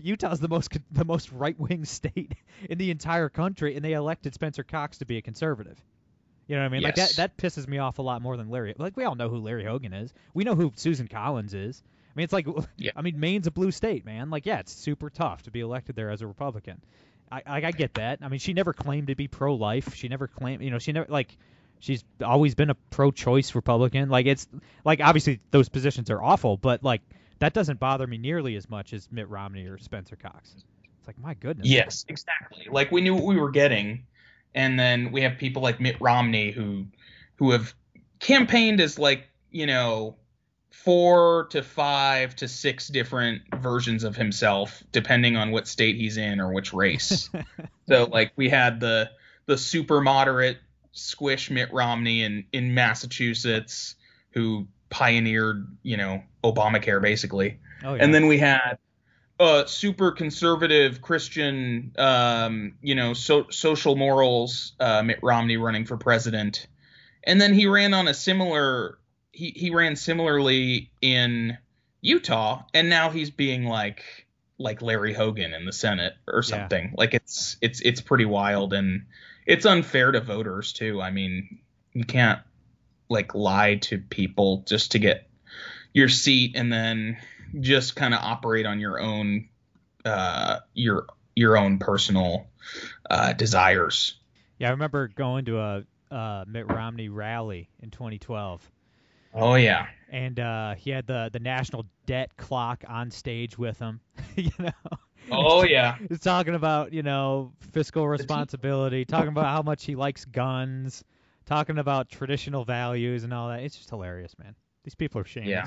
Utah's 0.03 0.41
the 0.41 0.49
most 0.49 0.77
the 0.91 1.05
most 1.05 1.33
right 1.33 1.59
wing 1.59 1.85
state 1.85 2.35
in 2.69 2.79
the 2.79 2.91
entire 2.91 3.29
country, 3.29 3.77
and 3.77 3.85
they 3.85 3.93
elected 3.93 4.35
Spencer 4.35 4.65
Cox 4.65 4.99
to 4.99 5.07
be 5.07 5.17
a 5.17 5.23
conservative. 5.23 5.79
You 6.47 6.57
know 6.57 6.63
what 6.63 6.67
I 6.67 6.69
mean? 6.71 6.83
Yes. 6.83 6.99
Like 6.99 7.09
that 7.09 7.17
that 7.17 7.37
pisses 7.39 7.67
me 7.67 7.79
off 7.79 7.99
a 7.99 8.03
lot 8.03 8.21
more 8.21 8.37
than 8.37 8.51
Larry. 8.51 8.75
Like 8.77 8.97
we 8.97 9.05
all 9.05 9.15
know 9.15 9.31
who 9.31 9.39
Larry 9.39 9.65
Hogan 9.65 9.95
is. 9.95 10.13
We 10.35 10.45
know 10.45 10.55
who 10.55 10.73
Susan 10.77 11.09
Collins 11.09 11.55
is. 11.55 11.83
I 12.15 12.19
mean, 12.19 12.25
it's 12.25 12.33
like 12.33 12.47
yeah. 12.77 12.93
I 12.97 13.03
mean, 13.03 13.19
Maine's 13.19 13.47
a 13.47 13.51
blue 13.51 13.71
state, 13.71 14.05
man. 14.05 14.31
Like 14.31 14.47
yeah, 14.47 14.61
it's 14.61 14.73
super 14.73 15.11
tough 15.11 15.43
to 15.43 15.51
be 15.51 15.61
elected 15.61 15.97
there 15.97 16.11
as 16.11 16.23
a 16.23 16.27
Republican. 16.27 16.81
I 17.31 17.43
I, 17.47 17.57
I 17.67 17.71
get 17.73 17.95
that. 17.95 18.21
I 18.23 18.29
mean, 18.29 18.41
she 18.41 18.53
never 18.53 18.73
claimed 18.73 19.09
to 19.09 19.15
be 19.15 19.29
pro 19.29 19.55
life. 19.55 19.95
She 19.95 20.09
never 20.09 20.29
claimed, 20.29 20.63
you 20.63 20.71
know, 20.71 20.79
she 20.79 20.93
never 20.93 21.07
like 21.11 21.37
she's 21.81 22.05
always 22.25 22.55
been 22.55 22.71
a 22.71 22.75
pro-choice 22.75 23.55
Republican. 23.55 24.09
Like 24.09 24.27
it's 24.27 24.47
like 24.85 25.01
obviously 25.01 25.41
those 25.51 25.69
positions 25.69 26.11
are 26.11 26.23
awful, 26.23 26.57
but 26.57 26.83
like 26.83 27.03
that 27.41 27.53
doesn't 27.53 27.81
bother 27.81 28.07
me 28.07 28.19
nearly 28.19 28.57
as 28.57 28.71
much 28.71 28.93
as 28.93 29.09
Mitt 29.11 29.29
Romney 29.29 29.67
or 29.67 29.79
Spencer 29.79 30.17
Cox. 30.17 30.55
It's 30.99 31.07
like 31.07 31.19
my 31.19 31.35
goodness. 31.35 31.67
Yes, 31.69 32.05
exactly. 32.09 32.67
Like 32.71 32.91
we 32.91 33.01
knew 33.01 33.15
what 33.15 33.25
we 33.25 33.37
were 33.37 33.51
getting 33.51 34.07
and 34.55 34.79
then 34.79 35.13
we 35.13 35.23
have 35.23 35.39
people 35.39 35.63
like 35.63 35.81
Mitt 35.81 35.97
Romney 36.01 36.53
who 36.53 36.87
who 37.37 37.51
have 37.51 37.75
campaigned 38.21 38.81
as 38.81 38.99
like 38.99 39.29
you 39.51 39.67
know 39.67 40.17
four 40.83 41.47
to 41.51 41.63
five 41.63 42.35
to 42.37 42.49
six 42.49 42.89
different 42.89 43.43
versions 43.57 44.05
of 44.05 44.17
himself 44.17 44.83
depending 44.93 45.37
on 45.37 45.51
what 45.51 45.67
state 45.69 45.97
he's 45.97 46.17
in 46.17 46.41
or 46.41 46.53
which 46.53 46.73
race. 46.73 47.31
so 47.89 48.05
like 48.05 48.33
we 48.37 48.49
had 48.49 48.81
the 48.81 49.11
the 49.47 49.57
super 49.57 50.01
moderate 50.01 50.59
squish 50.93 51.51
Mitt 51.51 51.73
Romney 51.73 52.23
in 52.23 52.45
in 52.53 52.75
Massachusetts 52.75 53.97
who 54.31 54.67
pioneered 54.91 55.67
you 55.83 55.97
know 55.97 56.23
Obamacare 56.43 57.01
basically, 57.01 57.59
oh, 57.85 57.95
yeah. 57.95 58.03
and 58.03 58.15
then 58.15 58.27
we 58.27 58.39
had 58.39 58.79
uh, 59.41 59.65
super 59.67 60.13
conservative 60.13 61.03
Christian, 61.03 61.93
um, 61.99 62.75
you 62.83 62.95
know, 62.95 63.15
so, 63.15 63.47
social 63.51 63.97
morals, 63.97 64.75
uh, 64.79 65.03
Mitt 65.03 65.19
Romney 65.23 65.57
running 65.57 65.87
for 65.87 65.97
president, 65.97 66.69
and 67.25 67.41
then 67.41 67.53
he 67.53 67.67
ran 67.67 67.95
on 67.95 68.09
a 68.09 68.15
similar. 68.15 68.99
He 69.35 69.51
he 69.51 69.71
ran 69.71 69.97
similarly 69.97 70.91
in 71.03 71.59
Utah, 72.01 72.63
and 72.73 72.89
now 72.89 73.11
he's 73.11 73.31
being 73.31 73.65
like 73.65 74.03
like 74.59 74.81
Larry 74.81 75.13
Hogan 75.13 75.53
in 75.53 75.65
the 75.65 75.73
Senate 75.73 76.15
or 76.29 76.43
something. 76.43 76.85
Yeah. 76.85 76.95
Like 76.97 77.15
it's 77.15 77.57
it's 77.61 77.81
it's 77.81 78.01
pretty 78.01 78.25
wild, 78.25 78.73
and 78.73 79.07
it's 79.47 79.67
unfair 79.67 80.13
to 80.13 80.21
voters 80.21 80.73
too. 80.73 81.03
I 81.03 81.11
mean, 81.11 81.59
you 81.93 82.05
can't 82.05 82.41
like 83.09 83.35
lie 83.35 83.77
to 83.77 83.99
people 83.99 84.65
just 84.67 84.93
to 84.93 84.99
get 84.99 85.29
your 85.93 86.09
seat, 86.09 86.53
and 86.55 86.73
then 86.73 87.19
just 87.61 87.97
kind 87.97 88.15
of 88.15 88.21
operate 88.23 88.67
on 88.67 88.81
your 88.81 89.01
own 89.01 89.49
uh, 90.05 90.61
your 90.75 91.07
your 91.35 91.57
own 91.57 91.79
personal 91.79 92.47
uh, 93.11 93.33
desires. 93.33 94.15
Yeah, 94.59 94.69
I 94.69 94.71
remember 94.71 95.09
going 95.09 95.47
to 95.47 95.59
a 95.59 95.85
uh, 96.11 96.45
Mitt 96.47 96.71
Romney 96.71 97.09
rally 97.09 97.69
in 97.83 97.91
2012. 97.91 98.71
Oh 99.35 99.57
yeah, 99.57 99.87
and 100.11 100.39
uh, 100.39 100.75
he 100.77 100.91
had 100.91 101.07
the 101.07 101.29
the 101.33 101.41
national 101.41 101.87
debt 102.07 102.37
clock 102.37 102.85
on 102.87 103.11
stage 103.11 103.59
with 103.59 103.79
him. 103.79 104.01
you 104.37 104.51
know. 104.59 104.71
Oh 105.31 105.65
yeah. 105.65 105.97
He's 106.09 106.21
talking 106.21 106.55
about 106.55 106.93
you 106.93 107.03
know 107.03 107.53
fiscal 107.73 108.07
responsibility, 108.07 109.05
talking 109.05 109.29
about 109.29 109.47
how 109.47 109.63
much 109.63 109.85
he 109.85 109.97
likes 109.97 110.25
guns, 110.25 111.03
talking 111.47 111.79
about 111.79 112.09
traditional 112.09 112.65
values 112.65 113.25
and 113.25 113.35
all 113.35 113.49
that. 113.49 113.61
It's 113.61 113.77
just 113.77 113.91
hilarious, 113.91 114.35
man. 114.39 114.55
These 114.85 114.95
people 114.95 115.21
are 115.21 115.25
shameless. 115.25 115.49
Yeah, 115.49 115.67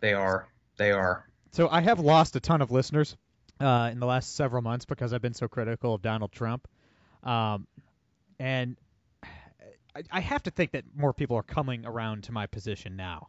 they 0.00 0.12
are. 0.12 0.48
They 0.76 0.92
are. 0.92 1.26
So 1.52 1.68
I 1.70 1.80
have 1.80 2.00
lost 2.00 2.36
a 2.36 2.40
ton 2.40 2.60
of 2.60 2.70
listeners 2.70 3.16
uh, 3.60 3.88
in 3.90 3.98
the 3.98 4.06
last 4.06 4.36
several 4.36 4.60
months 4.60 4.84
because 4.84 5.14
I've 5.14 5.22
been 5.22 5.34
so 5.34 5.48
critical 5.48 5.94
of 5.94 6.02
Donald 6.02 6.32
Trump, 6.32 6.68
um, 7.22 7.66
and 8.38 8.76
I, 9.96 10.02
I 10.10 10.20
have 10.20 10.42
to 10.44 10.50
think 10.50 10.72
that 10.72 10.84
more 10.94 11.12
people 11.12 11.36
are 11.36 11.42
coming 11.42 11.86
around 11.86 12.24
to 12.24 12.32
my 12.32 12.46
position 12.46 12.96
now. 12.96 13.28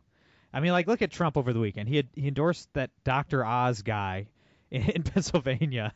I 0.53 0.59
mean, 0.59 0.71
like 0.71 0.87
look 0.87 1.01
at 1.01 1.11
Trump 1.11 1.37
over 1.37 1.53
the 1.53 1.59
weekend. 1.59 1.87
He 1.89 1.97
had, 1.97 2.07
he 2.13 2.27
endorsed 2.27 2.67
that 2.73 2.91
Dr. 3.03 3.45
Oz 3.45 3.81
guy 3.81 4.27
in 4.71 5.03
Pennsylvania. 5.03 5.93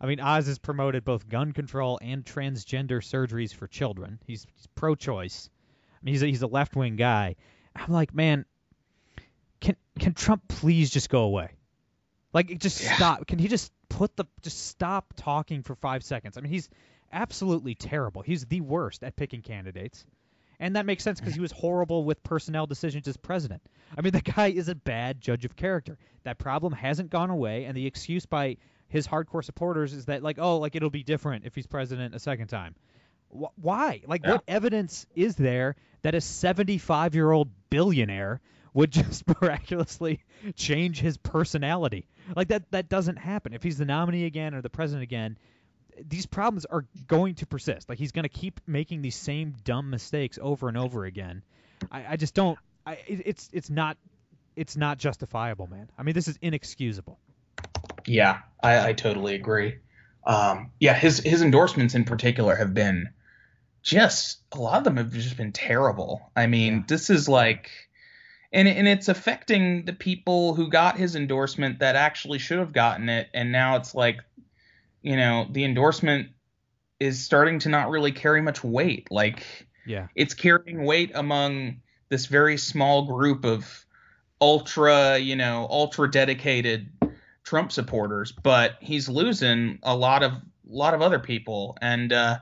I 0.00 0.06
mean, 0.06 0.20
Oz 0.20 0.46
has 0.46 0.58
promoted 0.58 1.04
both 1.04 1.28
gun 1.28 1.52
control 1.52 1.98
and 2.00 2.24
transgender 2.24 3.00
surgeries 3.02 3.54
for 3.54 3.66
children. 3.66 4.18
He's, 4.26 4.46
he's 4.54 4.66
pro-choice. 4.74 5.50
I 5.94 5.98
mean, 6.04 6.14
he's 6.14 6.22
a, 6.22 6.26
he's 6.26 6.42
a 6.42 6.46
left-wing 6.46 6.96
guy. 6.96 7.36
I'm 7.76 7.92
like, 7.92 8.14
man, 8.14 8.46
can 9.60 9.76
can 9.98 10.14
Trump 10.14 10.48
please 10.48 10.90
just 10.90 11.10
go 11.10 11.22
away? 11.24 11.50
Like, 12.32 12.58
just 12.58 12.82
Yeah. 12.82 12.96
stop. 12.96 13.26
Can 13.26 13.38
he 13.38 13.48
just 13.48 13.70
put 13.90 14.16
the 14.16 14.24
just 14.42 14.68
stop 14.68 15.12
talking 15.16 15.62
for 15.62 15.74
five 15.74 16.02
seconds? 16.02 16.38
I 16.38 16.40
mean, 16.40 16.50
he's 16.50 16.68
absolutely 17.12 17.74
terrible. 17.74 18.22
He's 18.22 18.44
the 18.46 18.60
worst 18.60 19.02
at 19.02 19.16
picking 19.16 19.42
candidates. 19.42 20.04
And 20.58 20.76
that 20.76 20.84
makes 20.84 21.02
sense 21.02 21.18
because 21.18 21.34
he 21.34 21.40
was 21.40 21.52
horrible 21.52 22.04
with 22.04 22.22
personnel 22.22 22.66
decisions 22.66 23.08
as 23.08 23.16
president. 23.16 23.62
I 23.96 24.02
mean, 24.02 24.12
the 24.12 24.20
guy 24.20 24.48
is 24.48 24.68
a 24.68 24.74
bad 24.74 25.20
judge 25.20 25.44
of 25.44 25.56
character. 25.56 25.96
That 26.24 26.38
problem 26.38 26.72
hasn't 26.74 27.10
gone 27.10 27.30
away, 27.30 27.64
and 27.64 27.76
the 27.76 27.86
excuse 27.86 28.26
by 28.26 28.58
his 28.88 29.06
hardcore 29.08 29.42
supporters 29.42 29.94
is 29.94 30.06
that, 30.06 30.22
like, 30.22 30.38
oh, 30.38 30.58
like 30.58 30.76
it'll 30.76 30.90
be 30.90 31.02
different 31.02 31.46
if 31.46 31.54
he's 31.54 31.66
president 31.66 32.14
a 32.14 32.18
second 32.18 32.48
time. 32.48 32.74
Wh- 33.30 33.56
Why? 33.56 34.02
Like, 34.06 34.26
what 34.26 34.42
evidence 34.46 35.06
is 35.14 35.36
there 35.36 35.76
that 36.02 36.14
a 36.14 36.20
75 36.20 37.14
year 37.14 37.30
old 37.30 37.48
billionaire 37.70 38.40
would 38.74 38.90
just 38.92 39.24
miraculously 39.40 40.20
change 40.56 41.00
his 41.00 41.16
personality? 41.16 42.06
Like, 42.36 42.48
that, 42.48 42.70
that 42.72 42.90
doesn't 42.90 43.16
happen. 43.16 43.54
If 43.54 43.62
he's 43.62 43.78
the 43.78 43.86
nominee 43.86 44.26
again 44.26 44.54
or 44.54 44.60
the 44.60 44.70
president 44.70 45.04
again, 45.04 45.38
these 46.08 46.26
problems 46.26 46.64
are 46.66 46.84
going 47.06 47.34
to 47.36 47.46
persist. 47.46 47.88
Like 47.88 47.98
he's 47.98 48.12
going 48.12 48.24
to 48.24 48.28
keep 48.28 48.60
making 48.66 49.02
these 49.02 49.16
same 49.16 49.54
dumb 49.64 49.90
mistakes 49.90 50.38
over 50.40 50.68
and 50.68 50.76
over 50.76 51.04
again. 51.04 51.42
I, 51.90 52.04
I 52.10 52.16
just 52.16 52.34
don't. 52.34 52.58
I, 52.86 52.92
it, 53.06 53.22
it's 53.26 53.50
it's 53.52 53.70
not 53.70 53.96
it's 54.56 54.76
not 54.76 54.98
justifiable, 54.98 55.66
man. 55.66 55.90
I 55.98 56.02
mean, 56.02 56.14
this 56.14 56.28
is 56.28 56.38
inexcusable. 56.42 57.18
Yeah, 58.06 58.38
I, 58.62 58.88
I 58.88 58.92
totally 58.92 59.34
agree. 59.34 59.78
Um, 60.24 60.70
yeah, 60.80 60.94
his 60.94 61.18
his 61.20 61.42
endorsements 61.42 61.94
in 61.94 62.04
particular 62.04 62.54
have 62.54 62.74
been 62.74 63.10
just 63.82 64.40
a 64.52 64.58
lot 64.58 64.78
of 64.78 64.84
them 64.84 64.96
have 64.96 65.12
just 65.12 65.36
been 65.36 65.52
terrible. 65.52 66.30
I 66.36 66.46
mean, 66.46 66.72
Yeah. 66.74 66.82
this 66.88 67.08
is 67.10 67.28
like, 67.28 67.70
and 68.52 68.68
and 68.68 68.86
it's 68.86 69.08
affecting 69.08 69.84
the 69.86 69.92
people 69.94 70.54
who 70.54 70.68
got 70.68 70.98
his 70.98 71.16
endorsement 71.16 71.78
that 71.78 71.96
actually 71.96 72.38
should 72.38 72.58
have 72.58 72.72
gotten 72.72 73.08
it, 73.08 73.28
and 73.32 73.52
now 73.52 73.76
it's 73.76 73.94
like, 73.94 74.20
you 75.02 75.16
know, 75.16 75.46
the 75.50 75.64
endorsement 75.64 76.28
is 76.98 77.24
starting 77.24 77.58
to 77.60 77.68
not 77.68 77.88
really 77.90 78.12
carry 78.12 78.42
much 78.42 78.62
weight. 78.62 79.08
Like, 79.10 79.44
Yeah. 79.86 80.08
it's 80.14 80.34
carrying 80.34 80.84
weight 80.84 81.12
among 81.14 81.80
this 82.10 82.26
very 82.26 82.56
small 82.58 83.06
group 83.06 83.44
of 83.44 83.86
ultra, 84.40 85.18
you 85.18 85.36
know, 85.36 85.66
ultra 85.70 86.10
dedicated 86.10 86.90
Trump 87.44 87.72
supporters, 87.72 88.32
but 88.32 88.76
he's 88.80 89.08
losing 89.08 89.78
a 89.82 89.96
lot 89.96 90.22
of 90.22 90.32
a 90.32 90.38
lot 90.72 90.94
of 90.94 91.02
other 91.02 91.18
people 91.18 91.76
and 91.82 92.12
uh 92.12 92.38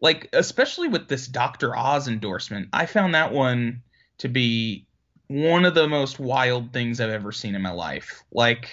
like 0.00 0.28
especially 0.32 0.88
with 0.88 1.08
this 1.08 1.26
Dr. 1.28 1.76
Oz 1.76 2.08
endorsement. 2.08 2.68
I 2.72 2.86
found 2.86 3.14
that 3.14 3.32
one 3.32 3.82
to 4.18 4.28
be 4.28 4.86
one 5.28 5.64
of 5.64 5.74
the 5.74 5.86
most 5.88 6.18
wild 6.18 6.72
things 6.72 7.00
I've 7.00 7.10
ever 7.10 7.32
seen 7.32 7.54
in 7.54 7.62
my 7.62 7.70
life. 7.72 8.22
Like 8.32 8.68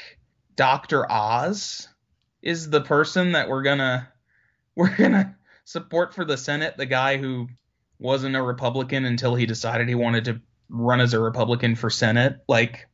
Dr. 0.56 1.10
Oz 1.12 1.88
is 2.46 2.70
the 2.70 2.80
person 2.80 3.34
that 3.34 3.50
we're 3.50 3.64
going 3.64 3.78
to 3.80 4.08
we're 4.76 4.96
to 4.96 5.36
support 5.66 6.14
for 6.14 6.24
the 6.24 6.38
Senate, 6.38 6.78
the 6.78 6.86
guy 6.86 7.18
who 7.18 7.50
wasn't 8.00 8.36
a 8.36 8.42
Republican 8.42 9.06
until 9.06 9.36
he 9.36 9.46
decided 9.46 9.90
he 9.90 9.96
wanted 9.96 10.26
to 10.26 10.42
run 10.70 11.02
as 11.02 11.14
a 11.14 11.20
Republican 11.20 11.76
for 11.76 11.90
Senate. 11.90 12.38
Like 12.48 12.88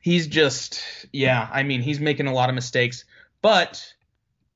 he's 0.00 0.28
just 0.28 0.80
yeah, 1.12 1.48
I 1.52 1.64
mean, 1.64 1.82
he's 1.82 2.00
making 2.00 2.28
a 2.28 2.32
lot 2.32 2.48
of 2.48 2.54
mistakes, 2.54 3.04
but 3.42 3.94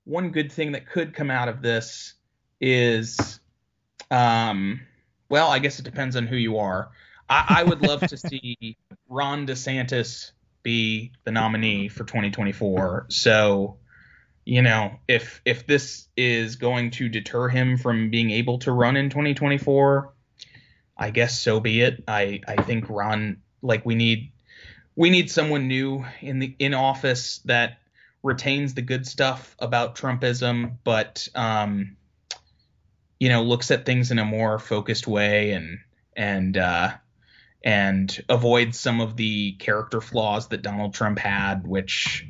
one 0.05 0.31
good 0.31 0.53
thing 0.53 0.73
that 0.73 0.88
could 0.88 1.14
come 1.14 1.31
out 1.31 1.49
of 1.49 1.61
this 1.61 2.14
is 2.61 3.40
um 4.11 4.81
well, 5.29 5.51
I 5.51 5.59
guess 5.59 5.79
it 5.79 5.85
depends 5.85 6.16
on 6.16 6.27
who 6.27 6.37
you 6.37 6.59
are. 6.59 6.90
I, 7.29 7.57
I 7.59 7.64
would 7.64 7.83
love 7.83 8.01
to 8.07 8.16
see 8.16 8.77
Ron 9.09 9.47
DeSantis 9.47 10.33
be 10.62 11.12
the 11.25 11.31
nominee 11.31 11.88
for 11.88 12.05
2024. 12.05 13.07
So, 13.09 13.79
you 14.44 14.62
know, 14.62 14.99
if 15.07 15.40
if 15.44 15.66
this 15.66 16.09
is 16.16 16.57
going 16.57 16.92
to 16.92 17.09
deter 17.09 17.49
him 17.49 17.77
from 17.77 18.11
being 18.11 18.31
able 18.31 18.59
to 18.61 18.73
run 18.73 18.97
in 18.97 19.11
2024, 19.11 20.12
I 20.97 21.11
guess 21.11 21.40
so 21.40 21.61
be 21.61 21.83
it. 21.83 22.05
I 22.09 22.40
I 22.47 22.62
think 22.62 22.88
Ron 22.88 23.38
like 23.62 23.85
we 23.85 23.94
need 23.94 24.33
we 24.97 25.11
need 25.11 25.31
someone 25.31 25.68
new 25.68 26.05
in 26.21 26.38
the 26.38 26.55
in 26.59 26.75
office 26.75 27.38
that 27.44 27.79
retains 28.23 28.75
the 28.75 28.83
good 28.83 29.07
stuff 29.07 29.55
about 29.59 29.97
Trumpism, 29.97 30.77
but 30.83 31.29
um, 31.35 31.97
you 33.21 33.29
know, 33.29 33.42
looks 33.42 33.71
at 33.71 33.87
things 33.87 34.11
in 34.11 34.18
a 34.18 34.25
more 34.25 34.59
focused 34.59 35.07
way 35.07 35.53
and 35.53 35.79
and 36.16 36.57
uh, 36.57 36.92
and 37.62 38.25
avoid 38.29 38.75
some 38.75 39.01
of 39.01 39.16
the 39.16 39.53
character 39.53 40.01
flaws 40.01 40.49
that 40.49 40.62
Donald 40.62 40.94
Trump 40.94 41.18
had, 41.18 41.66
which 41.66 42.27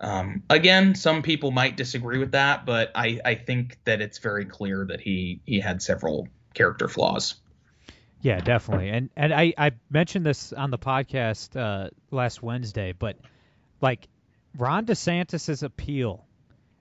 um, 0.00 0.42
again, 0.48 0.94
some 0.94 1.22
people 1.22 1.50
might 1.50 1.76
disagree 1.76 2.18
with 2.18 2.32
that, 2.32 2.64
but 2.64 2.92
I, 2.94 3.20
I 3.24 3.34
think 3.34 3.78
that 3.84 4.00
it's 4.00 4.18
very 4.18 4.44
clear 4.44 4.86
that 4.88 5.00
he 5.00 5.40
he 5.44 5.60
had 5.60 5.82
several 5.82 6.28
character 6.54 6.88
flaws. 6.88 7.34
Yeah, 8.20 8.40
definitely. 8.40 8.90
And 8.90 9.10
and 9.16 9.32
I 9.32 9.54
I 9.58 9.72
mentioned 9.90 10.24
this 10.24 10.52
on 10.52 10.70
the 10.70 10.78
podcast 10.78 11.56
uh, 11.56 11.90
last 12.10 12.42
Wednesday, 12.42 12.92
but 12.92 13.16
like 13.80 14.08
Ron 14.56 14.86
DeSantis's 14.86 15.62
appeal 15.62 16.24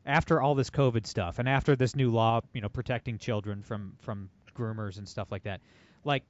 after 0.06 0.42
all 0.42 0.56
this 0.56 0.70
COVID 0.70 1.06
stuff 1.06 1.40
and 1.40 1.50
after 1.50 1.76
this 1.76 1.96
new 1.96 2.12
law, 2.12 2.42
you 2.54 2.62
know, 2.62 2.70
protecting 2.70 3.18
children 3.18 3.64
from 3.64 3.94
from 4.02 4.30
groomers 4.56 4.98
and 4.98 5.08
stuff 5.08 5.32
like 5.32 5.44
that, 5.44 5.62
like 6.04 6.24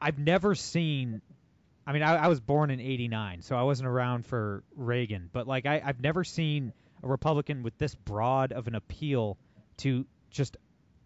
I've 0.00 0.18
never 0.18 0.54
seen. 0.54 1.22
I 1.86 1.92
mean, 1.92 2.02
I, 2.02 2.16
I 2.16 2.28
was 2.28 2.40
born 2.40 2.70
in 2.70 2.80
'89, 2.80 3.42
so 3.42 3.56
I 3.56 3.62
wasn't 3.62 3.88
around 3.88 4.26
for 4.26 4.62
Reagan, 4.74 5.30
but 5.32 5.46
like 5.46 5.66
I, 5.66 5.80
I've 5.84 6.00
never 6.00 6.24
seen 6.24 6.72
a 7.02 7.08
Republican 7.08 7.62
with 7.62 7.76
this 7.78 7.94
broad 7.94 8.52
of 8.52 8.66
an 8.66 8.74
appeal 8.74 9.36
to 9.78 10.06
just 10.30 10.56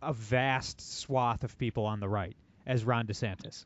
a 0.03 0.13
vast 0.13 0.81
swath 1.01 1.45
of 1.45 1.59
people 1.59 1.85
on 1.85 2.01
the 2.01 2.09
right 2.09 2.35
as 2.67 2.85
Ron 2.85 3.07
DeSantis. 3.07 3.65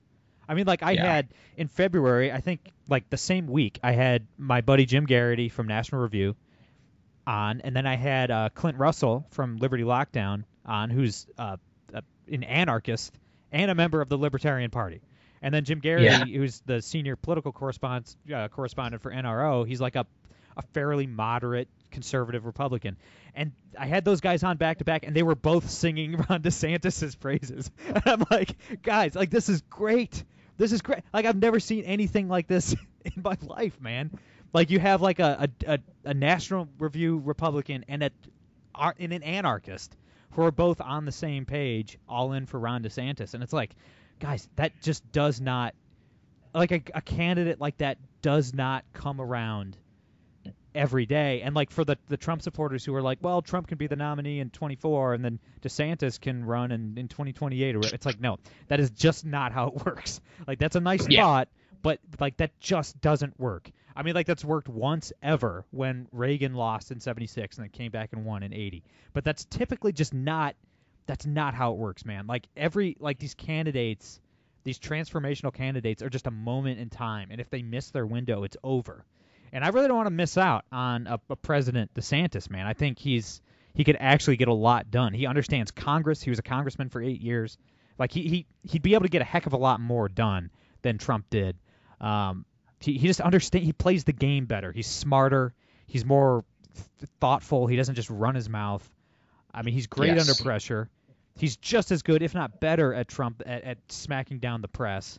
I 0.48 0.54
mean, 0.54 0.66
like 0.66 0.82
I 0.82 0.92
Yeah. 0.92 1.04
had 1.12 1.28
in 1.56 1.68
February, 1.68 2.32
I 2.32 2.40
think 2.40 2.60
like 2.88 3.08
the 3.10 3.16
same 3.16 3.46
week, 3.46 3.78
I 3.82 3.92
had 3.92 4.26
my 4.36 4.60
buddy 4.60 4.84
Jim 4.84 5.06
Geraghty 5.06 5.48
from 5.48 5.68
National 5.68 6.02
Review 6.02 6.34
on, 7.26 7.60
and 7.62 7.74
then 7.74 7.86
I 7.86 7.96
had 7.96 8.30
uh, 8.30 8.48
Clint 8.54 8.76
Russell 8.78 9.26
from 9.30 9.56
Liberty 9.56 9.84
Lockdown 9.84 10.44
on, 10.66 10.90
who's 10.90 11.26
uh, 11.38 11.56
a, 11.92 12.02
an 12.30 12.42
anarchist 12.42 13.16
and 13.54 13.70
a 13.70 13.74
member 13.74 14.02
of 14.02 14.10
the 14.10 14.18
Libertarian 14.18 14.70
Party. 14.70 15.00
And 15.40 15.54
then 15.54 15.64
Jim 15.64 15.80
Geraghty, 15.80 16.04
Yeah. 16.32 16.38
who's 16.38 16.60
the 16.66 16.82
senior 16.82 17.16
political 17.16 17.52
correspondent 17.52 18.16
uh, 18.34 18.48
correspondent 18.48 19.02
for 19.02 19.10
NRO, 19.10 19.66
he's 19.66 19.80
like 19.80 19.96
a 19.96 20.06
a 20.56 20.62
fairly 20.72 21.06
moderate 21.06 21.68
conservative 21.90 22.44
Republican. 22.46 22.96
And 23.34 23.52
I 23.78 23.86
had 23.86 24.04
those 24.04 24.20
guys 24.20 24.44
on 24.44 24.56
back 24.56 24.78
to 24.78 24.84
back, 24.84 25.04
and 25.04 25.14
they 25.16 25.24
were 25.24 25.34
both 25.34 25.68
singing 25.68 26.12
Ron 26.30 26.42
DeSantis's 26.42 27.14
praises. 27.16 27.70
And 27.88 28.02
I'm 28.06 28.24
like, 28.30 28.56
guys, 28.82 29.14
like 29.16 29.30
this 29.30 29.48
is 29.48 29.62
great. 29.62 30.22
This 30.56 30.70
is 30.72 30.82
great. 30.82 31.00
Like 31.12 31.26
I've 31.26 31.36
never 31.36 31.58
seen 31.60 31.84
anything 31.84 32.28
like 32.28 32.46
this 32.46 32.74
in 33.04 33.22
my 33.22 33.36
life, 33.42 33.80
man. 33.80 34.10
Like 34.52 34.70
you 34.70 34.78
have 34.78 35.02
like 35.02 35.18
a 35.18 35.48
a, 35.66 35.72
a, 35.74 35.78
a 36.04 36.14
National 36.14 36.68
Review 36.78 37.20
Republican 37.24 37.84
and 37.88 38.02
a 38.04 38.10
and 38.98 39.12
an 39.12 39.22
anarchist 39.22 39.94
who 40.34 40.42
are 40.42 40.50
both 40.52 40.80
on 40.80 41.04
the 41.04 41.12
same 41.12 41.46
page, 41.46 41.98
all 42.08 42.32
in 42.32 42.46
for 42.46 42.58
Ron 42.58 42.82
DeSantis, 42.82 43.34
and 43.34 43.42
it's 43.42 43.52
like, 43.52 43.74
guys, 44.20 44.48
that 44.56 44.72
just 44.82 45.10
does 45.12 45.40
not 45.40 45.74
like 46.54 46.70
a, 46.72 46.82
a 46.94 47.02
candidate 47.02 47.60
like 47.60 47.78
that 47.78 47.98
does 48.22 48.54
not 48.54 48.84
come 48.92 49.20
around 49.20 49.76
every 50.74 51.06
day. 51.06 51.42
And 51.42 51.54
like 51.54 51.70
for 51.70 51.84
the 51.84 51.96
the 52.08 52.16
Trump 52.16 52.42
supporters 52.42 52.84
who 52.84 52.94
are 52.94 53.02
like, 53.02 53.18
well, 53.22 53.42
Trump 53.42 53.68
can 53.68 53.78
be 53.78 53.86
the 53.86 53.96
nominee 53.96 54.40
in 54.40 54.50
24, 54.50 55.14
and 55.14 55.24
then 55.24 55.38
DeSantis 55.62 56.20
can 56.20 56.44
run 56.44 56.70
in 56.72 56.98
in 56.98 57.08
2028, 57.08 57.76
or 57.76 57.86
it's 57.86 58.06
like, 58.06 58.20
no, 58.20 58.38
that 58.68 58.80
is 58.80 58.90
just 58.90 59.24
not 59.24 59.52
how 59.52 59.68
it 59.68 59.74
works. 59.86 60.20
Like 60.46 60.58
that's 60.58 60.76
a 60.76 60.80
nice 60.80 61.06
Yeah. 61.08 61.22
thought, 61.22 61.48
but 61.82 62.00
like 62.20 62.36
that 62.38 62.58
just 62.60 63.00
doesn't 63.00 63.38
work. 63.38 63.70
I 63.96 64.02
mean, 64.02 64.14
like 64.14 64.26
that's 64.26 64.44
worked 64.44 64.68
once 64.68 65.12
ever 65.22 65.64
when 65.70 66.08
Reagan 66.12 66.54
lost 66.54 66.90
in 66.90 67.00
76 67.00 67.56
and 67.56 67.64
then 67.64 67.70
came 67.70 67.92
back 67.92 68.12
and 68.12 68.24
won 68.24 68.42
in 68.42 68.52
80. 68.52 68.82
But 69.12 69.24
that's 69.24 69.44
typically 69.44 69.92
just 69.92 70.12
not 70.12 70.56
that's 71.06 71.26
not 71.26 71.54
how 71.54 71.72
it 71.72 71.78
works, 71.78 72.04
man. 72.04 72.26
Like 72.26 72.48
every 72.56 72.96
like 72.98 73.18
these 73.18 73.34
candidates, 73.34 74.20
these 74.64 74.78
transformational 74.78 75.52
candidates 75.52 76.02
are 76.02 76.08
just 76.08 76.26
a 76.26 76.30
moment 76.30 76.80
in 76.80 76.88
time, 76.88 77.28
and 77.30 77.40
if 77.40 77.50
they 77.50 77.62
miss 77.62 77.90
their 77.90 78.06
window, 78.06 78.44
it's 78.44 78.56
over. 78.64 79.04
And 79.52 79.64
I 79.64 79.68
really 79.68 79.86
don't 79.86 79.96
want 79.96 80.06
to 80.06 80.14
miss 80.14 80.36
out 80.36 80.64
on 80.72 81.06
a, 81.06 81.20
a 81.30 81.36
President 81.36 81.94
DeSantis, 81.94 82.50
man. 82.50 82.66
I 82.66 82.72
think 82.72 82.98
he's 82.98 83.40
he 83.74 83.84
could 83.84 83.96
actually 84.00 84.36
get 84.36 84.48
a 84.48 84.54
lot 84.54 84.90
done. 84.90 85.12
He 85.12 85.26
understands 85.26 85.70
Congress. 85.70 86.22
He 86.22 86.30
was 86.30 86.38
a 86.38 86.42
congressman 86.42 86.88
for 86.88 87.02
eight 87.02 87.20
years. 87.20 87.58
Like 87.98 88.12
he 88.12 88.22
he 88.22 88.46
he'd 88.62 88.82
be 88.82 88.94
able 88.94 89.04
to 89.04 89.10
get 89.10 89.22
a 89.22 89.26
heck 89.26 89.46
of 89.46 89.52
a 89.52 89.58
lot 89.58 89.80
more 89.80 90.08
done 90.08 90.50
than 90.82 90.98
Trump 90.98 91.26
did. 91.30 91.56
Um, 92.00 92.44
he 92.84 92.98
he 92.98 93.06
just 93.06 93.20
understand. 93.20 93.64
He 93.64 93.72
plays 93.72 94.04
the 94.04 94.12
game 94.12 94.46
better. 94.46 94.72
He's 94.72 94.86
smarter. 94.86 95.52
He's 95.86 96.04
more 96.04 96.44
th- 96.74 97.10
thoughtful. 97.20 97.66
He 97.66 97.76
doesn't 97.76 97.94
just 97.94 98.10
run 98.10 98.34
his 98.34 98.48
mouth. 98.48 98.88
I 99.52 99.62
mean, 99.62 99.74
he's 99.74 99.86
great 99.86 100.14
Yes. 100.14 100.28
under 100.28 100.42
pressure. 100.42 100.88
He's 101.36 101.56
just 101.56 101.90
as 101.90 102.02
good, 102.02 102.22
if 102.22 102.34
not 102.34 102.60
better, 102.60 102.94
at 102.94 103.08
Trump 103.08 103.42
at, 103.44 103.64
at 103.64 103.78
smacking 103.88 104.38
down 104.38 104.60
the 104.62 104.68
press. 104.68 105.18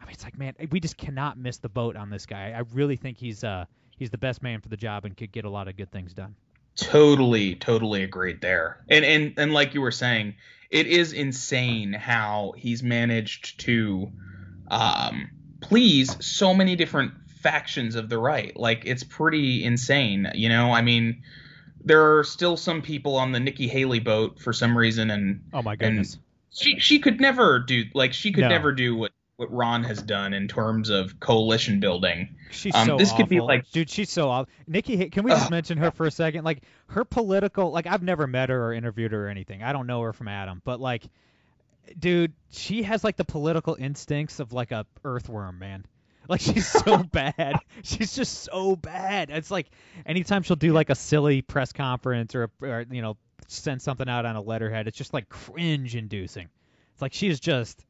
I 0.00 0.04
mean, 0.04 0.12
it's 0.12 0.24
like, 0.24 0.38
man, 0.38 0.54
we 0.70 0.80
just 0.80 0.96
cannot 0.98 1.38
miss 1.38 1.56
the 1.58 1.68
boat 1.70 1.96
on 1.96 2.10
this 2.10 2.26
guy. 2.26 2.52
I 2.52 2.62
really 2.74 2.96
think 2.96 3.16
he's 3.18 3.42
uh 3.42 3.64
he's 3.96 4.10
the 4.10 4.18
best 4.18 4.42
man 4.42 4.60
for 4.60 4.68
the 4.68 4.76
job 4.76 5.04
and 5.04 5.16
could 5.16 5.32
get 5.32 5.44
a 5.44 5.50
lot 5.50 5.68
of 5.68 5.76
good 5.76 5.90
things 5.90 6.12
done. 6.12 6.34
Totally, 6.76 7.54
totally 7.54 8.02
agreed 8.02 8.40
there. 8.42 8.84
And 8.90 9.04
and 9.04 9.34
and 9.38 9.52
like 9.54 9.72
you 9.74 9.80
were 9.80 9.90
saying, 9.92 10.34
it 10.70 10.86
is 10.86 11.12
insane 11.14 11.92
how 11.94 12.52
he's 12.56 12.82
managed 12.82 13.60
to 13.60 14.12
um 14.68 15.30
please 15.68 16.16
so 16.24 16.54
many 16.54 16.76
different 16.76 17.12
factions 17.40 17.94
of 17.94 18.08
the 18.08 18.18
right. 18.18 18.56
Like 18.56 18.82
it's 18.86 19.02
pretty 19.04 19.64
insane, 19.64 20.30
you 20.34 20.48
know? 20.48 20.72
I 20.72 20.82
mean, 20.82 21.22
there 21.84 22.16
are 22.18 22.24
still 22.24 22.56
some 22.56 22.82
people 22.82 23.16
on 23.16 23.32
the 23.32 23.40
Nikki 23.40 23.68
Haley 23.68 24.00
boat 24.00 24.40
for 24.40 24.52
some 24.52 24.76
reason 24.76 25.10
and 25.10 25.42
Oh 25.52 25.62
my 25.62 25.76
goodness. 25.76 26.18
she 26.50 26.78
she 26.80 26.98
could 26.98 27.20
never 27.20 27.58
do 27.60 27.84
like 27.94 28.12
she 28.12 28.32
could 28.32 28.42
No. 28.42 28.48
never 28.48 28.72
do 28.72 28.96
what 28.96 29.12
what 29.36 29.52
Ron 29.52 29.84
has 29.84 30.00
done 30.00 30.32
in 30.32 30.48
terms 30.48 30.88
of 30.88 31.20
coalition 31.20 31.78
building. 31.78 32.34
She's 32.50 32.74
Um, 32.74 32.86
so 32.86 32.96
this 32.96 33.12
could 33.12 33.28
be 33.28 33.40
like- 33.40 33.70
dude. 33.70 33.90
She's 33.90 34.10
so 34.10 34.30
awful. 34.30 34.50
Nikki, 34.66 35.10
can 35.10 35.24
we 35.24 35.30
just 35.30 35.44
Ugh. 35.46 35.50
mention 35.50 35.76
her 35.78 35.90
for 35.90 36.06
a 36.06 36.10
second? 36.10 36.44
Like 36.44 36.62
her 36.86 37.04
political, 37.04 37.70
like 37.70 37.86
I've 37.86 38.02
never 38.02 38.26
met 38.26 38.48
her 38.48 38.64
or 38.68 38.72
interviewed 38.72 39.12
her 39.12 39.26
or 39.26 39.28
anything. 39.28 39.62
I 39.62 39.72
don't 39.74 39.86
know 39.86 40.00
her 40.00 40.14
from 40.14 40.28
Adam, 40.28 40.62
but 40.64 40.80
like, 40.80 41.02
dude, 41.98 42.32
she 42.50 42.82
has 42.82 43.04
like 43.04 43.16
the 43.16 43.24
political 43.24 43.76
instincts 43.78 44.40
of 44.40 44.52
like 44.52 44.72
a 44.72 44.86
earthworm, 45.04 45.58
man. 45.58 45.86
Like 46.28 46.40
she's 46.40 46.66
so 46.66 47.04
bad. 47.12 47.54
She's 47.84 48.16
just 48.16 48.42
so 48.42 48.74
bad. 48.74 49.30
It's 49.30 49.48
like 49.48 49.68
anytime 50.04 50.42
she'll 50.42 50.56
do 50.56 50.72
like 50.72 50.90
a 50.90 50.96
silly 50.96 51.40
press 51.40 51.72
conference 51.72 52.34
or, 52.34 52.50
or 52.60 52.84
you 52.90 53.00
know 53.00 53.16
send 53.46 53.80
something 53.80 54.08
out 54.08 54.26
on 54.26 54.34
a 54.34 54.40
letterhead, 54.40 54.88
it's 54.88 54.98
just 54.98 55.14
like 55.14 55.28
cringe 55.28 55.94
inducing. 55.94 56.48
It's 56.94 57.00
like 57.00 57.12
she 57.12 57.28
is 57.28 57.38
just 57.38 57.84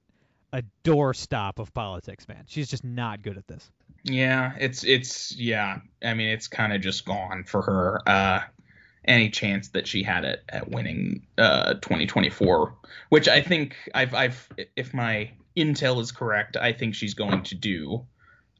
a 0.52 0.62
doorstop 0.84 1.58
of 1.58 1.72
politics, 1.72 2.28
man. 2.28 2.44
She's 2.46 2.68
just 2.68 2.84
not 2.84 3.22
good 3.22 3.38
at 3.38 3.46
this. 3.46 3.70
Yeah, 4.04 4.52
it's 4.58 4.84
it's 4.84 5.34
yeah. 5.36 5.78
I 6.04 6.14
mean, 6.14 6.28
it's 6.28 6.48
kind 6.48 6.72
of 6.72 6.80
just 6.80 7.04
gone 7.04 7.44
for 7.44 7.62
her. 7.62 8.00
Uh, 8.06 8.40
any 9.06 9.30
chance 9.30 9.68
that 9.68 9.86
she 9.86 10.02
had 10.02 10.24
it 10.24 10.42
at 10.48 10.68
winning 10.70 11.26
uh 11.38 11.74
2024, 11.74 12.74
which 13.08 13.28
I 13.28 13.40
think 13.40 13.76
I've 13.94 14.14
I've 14.14 14.48
if 14.76 14.92
my 14.94 15.30
intel 15.56 16.00
is 16.00 16.12
correct, 16.12 16.56
I 16.56 16.72
think 16.72 16.94
she's 16.94 17.14
going 17.14 17.42
to 17.44 17.54
do. 17.54 18.06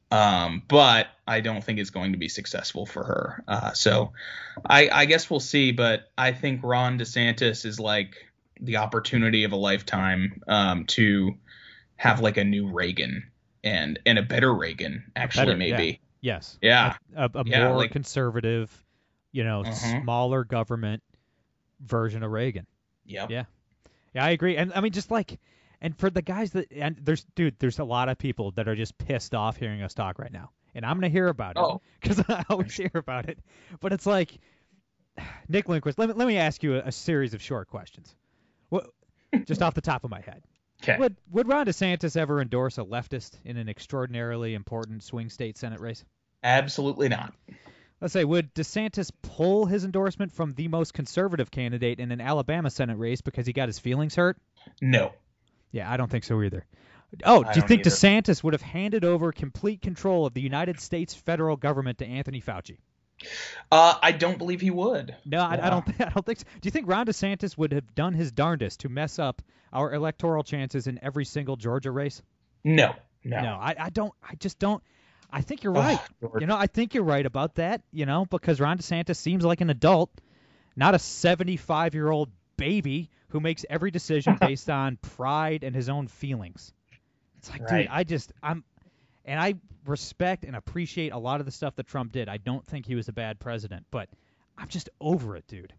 Um, 0.09 0.63
but 0.69 1.07
I 1.27 1.41
don't 1.41 1.61
think 1.61 1.79
it's 1.79 1.89
going 1.89 2.13
to 2.13 2.17
be 2.17 2.29
successful 2.29 2.85
for 2.85 3.03
her. 3.03 3.43
Uh, 3.47 3.73
so 3.73 4.13
I 4.65 4.89
I 4.89 5.05
guess 5.05 5.29
we'll 5.29 5.41
see. 5.41 5.71
But 5.71 6.09
I 6.17 6.31
think 6.31 6.61
Ron 6.63 6.97
DeSantis 6.97 7.65
is 7.65 7.79
like 7.79 8.15
the 8.59 8.77
opportunity 8.77 9.43
of 9.43 9.51
a 9.51 9.55
lifetime 9.57 10.41
um 10.47 10.85
to 10.85 11.35
have 11.97 12.21
like 12.21 12.37
a 12.37 12.43
new 12.43 12.71
Reagan 12.71 13.29
and 13.63 13.99
and 14.05 14.17
a 14.17 14.23
better 14.23 14.53
Reagan 14.53 15.11
actually 15.15 15.47
Better, 15.47 15.57
maybe. 15.57 15.99
Yes. 16.21 16.57
Yeah. 16.61 16.95
A, 17.15 17.29
a 17.33 17.43
Yeah, 17.45 17.67
more 17.67 17.77
like- 17.77 17.91
conservative, 17.91 18.71
you 19.31 19.43
know, 19.43 19.63
Mhm. 19.63 20.01
smaller 20.03 20.43
government 20.43 21.03
version 21.79 22.23
of 22.23 22.31
Reagan. 22.31 22.65
Yep. 23.05 23.29
Yeah. 23.31 23.43
Yeah, 24.13 24.25
I 24.25 24.29
agree. 24.31 24.57
And 24.57 24.73
I 24.73 24.81
mean, 24.81 24.91
just 24.91 25.11
like, 25.11 25.39
and 25.81 25.95
for 25.97 26.09
the 26.09 26.21
guys 26.21 26.51
that, 26.53 26.71
and 26.71 26.97
there's, 27.01 27.23
dude, 27.35 27.59
there's 27.59 27.79
a 27.79 27.83
lot 27.83 28.09
of 28.09 28.17
people 28.17 28.51
that 28.51 28.67
are 28.67 28.75
just 28.75 28.97
pissed 28.97 29.35
off 29.35 29.57
hearing 29.57 29.81
us 29.83 29.93
talk 29.93 30.17
right 30.19 30.31
now. 30.31 30.51
And 30.73 30.85
I'm 30.85 30.93
going 30.99 31.09
to 31.11 31.15
hear 31.15 31.27
about 31.27 31.51
it 31.57 31.59
Oh. 31.61 31.81
because 32.01 32.19
I 32.29 32.43
always 32.49 32.73
hear 32.75 32.91
about 32.93 33.29
it. 33.29 33.39
But 33.79 33.93
it's 33.93 34.05
like, 34.05 34.39
Nick 35.49 35.69
Lindquist, 35.69 35.99
let 35.99 36.09
me, 36.09 36.15
let 36.15 36.27
me 36.27 36.37
ask 36.37 36.63
you 36.63 36.75
a, 36.75 36.79
a 36.85 36.91
series 36.91 37.33
of 37.33 37.41
short 37.41 37.67
questions. 37.69 38.15
What, 38.69 38.89
just 39.45 39.61
off 39.61 39.73
the 39.73 39.81
top 39.81 40.03
of 40.03 40.09
my 40.09 40.21
head. 40.21 40.43
Okay. 40.83 40.97
Would, 40.97 41.15
would 41.31 41.47
Ron 41.47 41.65
DeSantis 41.65 42.15
ever 42.15 42.39
endorse 42.41 42.77
a 42.77 42.83
leftist 42.83 43.31
in 43.43 43.57
an 43.57 43.67
extraordinarily 43.67 44.53
important 44.53 45.03
swing 45.03 45.29
state 45.29 45.57
Senate 45.57 45.79
race? 45.79 46.03
Absolutely 46.43 47.09
not. 47.09 47.33
Let's 47.99 48.13
say, 48.13 48.23
would 48.23 48.53
DeSantis 48.53 49.11
pull 49.23 49.65
his 49.65 49.83
endorsement 49.83 50.31
from 50.31 50.53
the 50.53 50.67
most 50.67 50.93
conservative 50.93 51.49
candidate 51.49 51.99
in 51.99 52.11
an 52.11 52.21
Alabama 52.21 52.69
Senate 52.69 52.97
race 52.97 53.21
because 53.21 53.47
he 53.47 53.53
got 53.53 53.69
his 53.69 53.79
feelings 53.79 54.15
hurt? 54.15 54.37
No. 54.81 55.13
Yeah, 55.71 55.91
I 55.91 55.97
don't 55.97 56.09
think 56.09 56.23
so 56.23 56.41
either. 56.43 56.65
Oh, 57.23 57.43
I 57.43 57.53
do 57.53 57.59
you 57.59 57.67
think 57.67 57.81
either. 57.81 57.89
DeSantis 57.89 58.43
would 58.43 58.53
have 58.53 58.61
handed 58.61 59.03
over 59.03 59.31
complete 59.31 59.81
control 59.81 60.25
of 60.25 60.33
the 60.33 60.41
United 60.41 60.79
States 60.79 61.15
federal 61.15 61.55
government 61.55 61.97
to 61.99 62.05
Anthony 62.05 62.41
Fauci? 62.41 62.77
Uh, 63.71 63.95
I 64.01 64.11
don't 64.11 64.37
believe 64.37 64.61
he 64.61 64.69
would. 64.69 65.15
No, 65.25 65.39
I, 65.39 65.59
I 65.65 65.69
don't. 65.69 65.85
Think, 65.85 66.01
I 66.01 66.09
don't 66.09 66.25
think. 66.25 66.39
So. 66.39 66.45
Do 66.61 66.67
you 66.67 66.71
think 66.71 66.87
Ron 66.87 67.07
DeSantis 67.07 67.57
would 67.57 67.71
have 67.71 67.95
done 67.95 68.13
his 68.13 68.31
darndest 68.31 68.81
to 68.81 68.89
mess 68.89 69.17
up 69.17 69.41
our 69.73 69.93
electoral 69.93 70.43
chances 70.43 70.85
in 70.85 70.99
every 71.01 71.25
single 71.25 71.55
Georgia 71.55 71.91
race? 71.91 72.21
No. 72.63 72.93
No. 73.23 73.41
No, 73.41 73.53
I, 73.55 73.75
I 73.79 73.89
don't. 73.89 74.13
I 74.23 74.35
just 74.35 74.59
don't. 74.59 74.83
I 75.31 75.41
think 75.41 75.63
you're 75.63 75.73
right. 75.73 75.99
George. 76.21 76.41
You 76.41 76.47
know, 76.47 76.55
I 76.57 76.67
think 76.67 76.93
you're 76.93 77.03
right 77.03 77.25
about 77.25 77.55
that. 77.55 77.81
You 77.91 78.05
know, 78.05 78.25
because 78.25 78.59
Ron 78.59 78.77
DeSantis 78.77 79.17
seems 79.17 79.43
like 79.43 79.61
an 79.61 79.69
adult, 79.69 80.09
not 80.75 80.95
a 80.95 80.99
75 80.99 81.93
year 81.93 82.09
old 82.09 82.29
baby 82.55 83.09
who 83.29 83.39
makes 83.39 83.65
every 83.69 83.91
decision 83.91 84.37
based 84.41 84.69
on 84.69 84.97
pride 84.97 85.63
and 85.63 85.75
his 85.75 85.89
own 85.89 86.07
feelings. 86.07 86.73
It's 87.39 87.49
like, 87.49 87.61
Right. 87.69 87.81
dude, 87.83 87.87
I 87.91 88.03
just 88.03 88.31
I'm, 88.41 88.63
and 89.25 89.39
I 89.39 89.55
respect 89.85 90.43
and 90.45 90.55
appreciate 90.55 91.11
a 91.13 91.17
lot 91.17 91.39
of 91.39 91.45
the 91.45 91.51
stuff 91.51 91.75
that 91.75 91.87
Trump 91.87 92.11
did. 92.13 92.29
I 92.29 92.37
don't 92.37 92.65
think 92.65 92.85
he 92.85 92.95
was 92.95 93.07
a 93.09 93.13
bad 93.13 93.39
president, 93.39 93.85
but 93.91 94.09
I'm 94.57 94.67
just 94.69 94.89
over 94.99 95.35
it, 95.35 95.45
dude. 95.47 95.73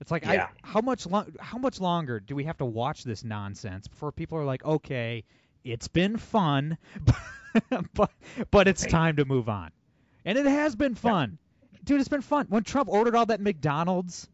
It's 0.00 0.10
like, 0.10 0.24
Yeah. 0.24 0.48
I, 0.64 0.66
how 0.68 0.80
much 0.80 1.06
lo- 1.06 1.26
how 1.38 1.58
much 1.58 1.80
longer 1.80 2.18
do 2.20 2.34
we 2.34 2.44
have 2.44 2.58
to 2.58 2.64
watch 2.64 3.04
this 3.04 3.22
nonsense 3.24 3.86
before 3.86 4.10
people 4.12 4.36
are 4.38 4.44
like, 4.44 4.64
okay, 4.64 5.24
it's 5.64 5.86
been 5.88 6.16
fun, 6.16 6.76
but 7.94 8.10
but 8.50 8.68
it's 8.68 8.84
time 8.86 9.16
to 9.16 9.24
move 9.24 9.48
on. 9.48 9.70
And 10.24 10.38
it 10.38 10.46
has 10.46 10.76
been 10.76 10.94
fun, 10.94 11.38
dude. 11.84 12.00
It's 12.00 12.08
been 12.08 12.22
fun. 12.22 12.46
When 12.48 12.62
Trump 12.62 12.88
ordered 12.88 13.14
all 13.14 13.26
that 13.26 13.40
McDonald's 13.40 14.28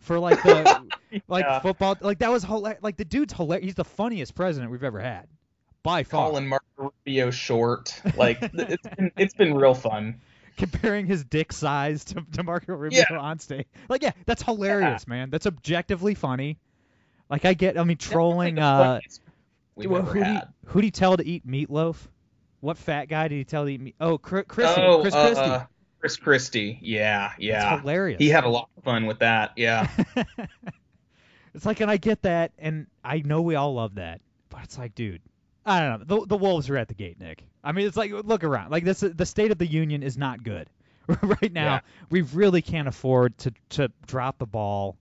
for 0.00 0.18
like 0.18 0.42
the 0.42 0.82
like 1.28 1.44
Yeah. 1.44 1.60
football, 1.60 1.96
like 2.00 2.18
that 2.18 2.30
was 2.30 2.44
hilarious. 2.44 2.82
Like 2.82 2.96
the 2.96 3.04
dude's 3.04 3.32
hilarious. 3.32 3.64
He's 3.64 3.74
the 3.74 3.84
funniest 3.84 4.34
president 4.34 4.70
we've 4.70 4.84
ever 4.84 5.00
had, 5.00 5.26
by 5.82 6.02
far. 6.02 6.28
Calling 6.28 6.48
Marco 6.48 6.92
Rubio 7.06 7.30
short. 7.30 8.00
Like 8.16 8.38
it's 8.54 8.88
been 8.96 9.12
it's 9.16 9.34
been 9.34 9.54
real 9.54 9.74
fun. 9.74 10.20
comparing 10.58 11.06
his 11.06 11.24
dick 11.24 11.52
size 11.52 12.04
to, 12.04 12.24
to 12.32 12.42
Marco 12.42 12.74
Rubio 12.74 13.04
Yeah. 13.10 13.16
on 13.18 13.38
stage. 13.38 13.66
Like, 13.88 14.02
yeah, 14.02 14.12
that's 14.26 14.42
hilarious, 14.42 15.08
man. 15.08 15.30
That's 15.30 15.46
objectively 15.46 16.14
funny. 16.14 16.58
Like, 17.30 17.46
I 17.46 17.54
get, 17.54 17.78
I 17.78 17.84
mean, 17.84 17.96
trolling. 17.96 18.58
Uh, 18.58 18.96
funniest 18.96 19.20
we've 19.74 19.90
well, 19.90 20.02
ever 20.02 20.12
who 20.12 20.22
do 20.24 20.30
you, 20.30 20.40
who 20.66 20.80
do 20.82 20.86
you 20.86 20.90
tell 20.90 21.16
to 21.16 21.26
eat 21.26 21.46
meatloaf? 21.46 21.96
What 22.62 22.78
fat 22.78 23.06
guy 23.06 23.26
did 23.26 23.34
he 23.34 23.44
tell 23.44 23.64
to 23.64 23.70
eat 23.70 23.80
meat? 23.80 23.96
Oh, 24.00 24.16
Chris, 24.16 24.44
Christie, 24.46 24.80
oh, 24.80 25.02
Chris 25.02 25.12
uh, 25.14 25.26
Christie. 25.26 25.42
uh, 25.42 25.64
Chris 25.98 26.16
Christie. 26.16 26.78
Yeah, 26.80 27.32
yeah. 27.36 27.74
It's 27.74 27.80
hilarious. 27.80 28.18
He 28.20 28.28
had 28.28 28.44
a 28.44 28.48
lot 28.48 28.68
of 28.76 28.84
fun 28.84 29.06
with 29.06 29.18
that. 29.18 29.50
Yeah. 29.56 29.88
it's 31.54 31.66
like, 31.66 31.80
and 31.80 31.90
I 31.90 31.96
get 31.96 32.22
that, 32.22 32.52
and 32.60 32.86
I 33.02 33.18
know 33.18 33.42
we 33.42 33.56
all 33.56 33.74
love 33.74 33.96
that, 33.96 34.20
but 34.48 34.60
it's 34.62 34.78
like, 34.78 34.94
dude, 34.94 35.20
I 35.66 35.80
don't 35.80 36.08
know. 36.08 36.20
The, 36.20 36.26
the 36.26 36.36
wolves 36.36 36.70
are 36.70 36.76
at 36.76 36.86
the 36.86 36.94
gate, 36.94 37.18
Nick. 37.18 37.42
I 37.64 37.72
mean, 37.72 37.84
it's 37.84 37.96
like, 37.96 38.12
look 38.12 38.44
around. 38.44 38.70
Like 38.70 38.84
this, 38.84 39.00
the 39.00 39.26
State 39.26 39.50
of 39.50 39.58
the 39.58 39.66
Union 39.66 40.04
is 40.04 40.16
not 40.16 40.44
good 40.44 40.68
right 41.22 41.52
now. 41.52 41.64
Yeah. 41.64 41.80
We 42.10 42.22
really 42.22 42.62
can't 42.62 42.86
afford 42.86 43.36
to 43.38 43.52
to 43.70 43.90
drop 44.06 44.38
the 44.38 44.46
ball 44.46 44.96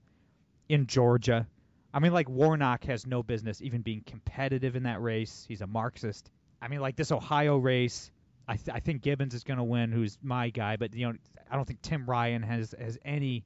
in 0.68 0.88
Georgia. 0.88 1.46
I 1.94 2.00
mean, 2.00 2.12
like 2.12 2.28
Warnock 2.28 2.86
has 2.86 3.06
no 3.06 3.22
business 3.22 3.62
even 3.62 3.82
being 3.82 4.02
competitive 4.08 4.76
in 4.76 4.82
that 4.84 5.00
race. 5.00 5.46
He's 5.48 5.62
a 5.62 5.68
Marxist. 5.68 6.32
I 6.62 6.68
mean, 6.68 6.80
like 6.80 6.96
this 6.96 7.12
Ohio 7.12 7.58
race, 7.58 8.12
I 8.48 8.56
th- 8.56 8.76
I 8.76 8.80
think 8.80 9.02
Gibbons 9.02 9.34
is 9.34 9.44
going 9.44 9.58
to 9.58 9.64
win, 9.64 9.92
who's 9.92 10.18
my 10.22 10.50
guy. 10.50 10.78
But 10.78 10.94
you 10.94 11.08
know, 11.08 11.14
I 11.50 11.56
don't 11.56 11.66
think 11.66 11.82
Tim 11.82 12.06
Ryan 12.06 12.44
has 12.44 12.76
has 12.80 12.98
any 13.04 13.46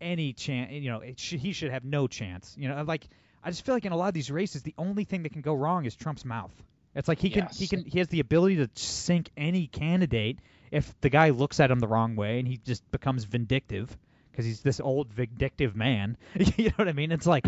any 0.00 0.32
chance. 0.32 0.72
You 0.72 0.90
know, 0.90 1.00
it 1.00 1.18
sh- 1.18 1.34
he 1.34 1.52
should 1.52 1.70
have 1.70 1.84
no 1.84 2.06
chance. 2.06 2.54
You 2.58 2.68
know, 2.68 2.82
like 2.82 3.06
I 3.42 3.50
just 3.50 3.64
feel 3.64 3.74
like 3.74 3.84
in 3.84 3.92
a 3.92 3.96
lot 3.96 4.08
of 4.08 4.14
these 4.14 4.30
races, 4.30 4.62
the 4.62 4.74
only 4.78 5.04
thing 5.04 5.22
that 5.24 5.32
can 5.32 5.42
go 5.42 5.54
wrong 5.54 5.84
is 5.84 5.94
Trump's 5.94 6.24
mouth. 6.24 6.52
It's 6.94 7.08
like 7.08 7.20
he 7.20 7.30
can 7.30 7.48
he 7.52 7.68
can 7.68 7.84
he 7.84 7.98
has 7.98 8.08
the 8.08 8.20
ability 8.20 8.56
to 8.56 8.68
sink 8.74 9.30
any 9.36 9.66
candidate 9.68 10.40
if 10.70 10.92
the 11.00 11.08
guy 11.08 11.30
looks 11.30 11.60
at 11.60 11.70
him 11.70 11.78
the 11.78 11.86
wrong 11.86 12.16
way 12.16 12.38
and 12.38 12.48
he 12.48 12.56
just 12.56 12.88
becomes 12.90 13.24
vindictive 13.24 13.96
because 14.30 14.44
he's 14.44 14.60
this 14.60 14.80
old 14.80 15.12
vindictive 15.12 15.76
man. 15.76 16.16
you 16.56 16.66
know 16.66 16.74
what 16.76 16.88
I 16.88 16.92
mean? 16.92 17.12
It's 17.12 17.26
like 17.26 17.46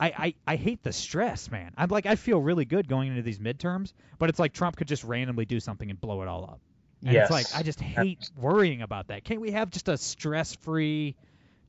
I, 0.00 0.06
I, 0.06 0.34
I 0.46 0.56
hate 0.56 0.82
the 0.82 0.92
stress, 0.92 1.50
man. 1.50 1.72
I'm 1.76 1.88
like 1.88 2.06
I 2.06 2.14
feel 2.14 2.40
really 2.40 2.64
good 2.64 2.88
going 2.88 3.08
into 3.08 3.22
these 3.22 3.38
midterms, 3.38 3.92
but 4.18 4.28
it's 4.28 4.38
like 4.38 4.52
Trump 4.52 4.76
could 4.76 4.88
just 4.88 5.04
randomly 5.04 5.44
do 5.44 5.60
something 5.60 5.90
and 5.90 6.00
blow 6.00 6.22
it 6.22 6.28
all 6.28 6.44
up. 6.44 6.60
And 7.04 7.12
yes. 7.12 7.24
it's 7.24 7.30
like 7.30 7.46
I 7.58 7.62
just 7.62 7.80
hate 7.80 8.30
worrying 8.36 8.82
about 8.82 9.08
that. 9.08 9.24
Can't 9.24 9.40
we 9.40 9.52
have 9.52 9.70
just 9.70 9.88
a 9.88 9.96
stress-free, 9.96 11.16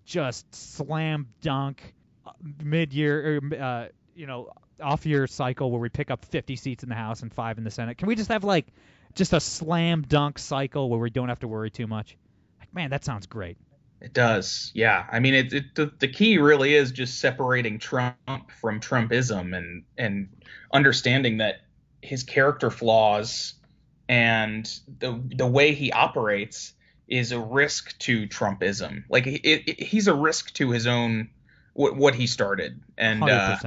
just 0.06 0.54
slam 0.54 1.28
dunk 1.42 1.94
uh, 2.26 2.32
mid-year, 2.64 3.40
uh, 3.60 3.88
you 4.16 4.28
know, 4.28 4.50
off-year 4.82 5.28
cycle 5.28 5.72
where 5.72 5.82
we 5.82 5.90
pick 5.90 6.10
up 6.10 6.26
50 6.26 6.56
seats 6.56 6.84
in 6.84 6.90
the 6.90 6.96
House 6.96 7.22
and 7.22 7.34
five 7.34 7.58
in 7.58 7.64
the 7.64 7.72
Senate? 7.72 7.98
Can 7.98 8.08
we 8.08 8.16
just 8.16 8.30
have 8.30 8.44
like 8.44 8.68
just 9.16 9.34
a 9.34 9.40
slam 9.40 10.04
dunk 10.08 10.40
cycle 10.40 10.90
where 10.90 11.00
we 11.00 11.10
don't 11.10 11.30
have 11.30 11.40
to 11.40 11.48
worry 11.48 11.70
too 11.70 11.88
much? 11.88 12.18
Like 12.60 12.74
man, 12.74 12.92
that 12.92 13.06
sounds 13.06 13.26
great. 13.26 13.58
It 14.02 14.14
does, 14.14 14.72
yeah. 14.74 15.06
I 15.12 15.20
mean, 15.20 15.34
it, 15.34 15.54
it 15.54 15.76
the, 15.76 15.92
the 16.00 16.08
key 16.08 16.38
really 16.38 16.74
is 16.74 16.92
just 16.92 17.20
separating 17.20 17.80
Trump 17.80 18.52
from 18.62 18.80
Trumpism 18.80 19.56
and 19.56 19.84
and 19.98 20.30
understanding 20.74 21.38
that 21.38 21.62
his 22.02 22.24
character 22.24 22.72
flaws 22.72 23.56
and 24.08 24.66
the 25.00 25.22
the 25.36 25.48
way 25.48 25.74
he 25.74 25.92
operates 25.92 26.74
is 27.10 27.32
a 27.32 27.40
risk 27.40 27.98
to 28.00 28.28
Trumpism. 28.28 29.04
Like 29.10 29.28
it, 29.28 29.42
it, 29.44 29.82
he's 29.82 30.08
a 30.08 30.14
risk 30.14 30.54
to 30.56 30.72
his 30.72 30.88
own 30.88 31.30
what, 31.74 31.96
what 31.96 32.16
he 32.16 32.28
started, 32.28 32.82
and 32.98 33.24
uh, 33.24 33.58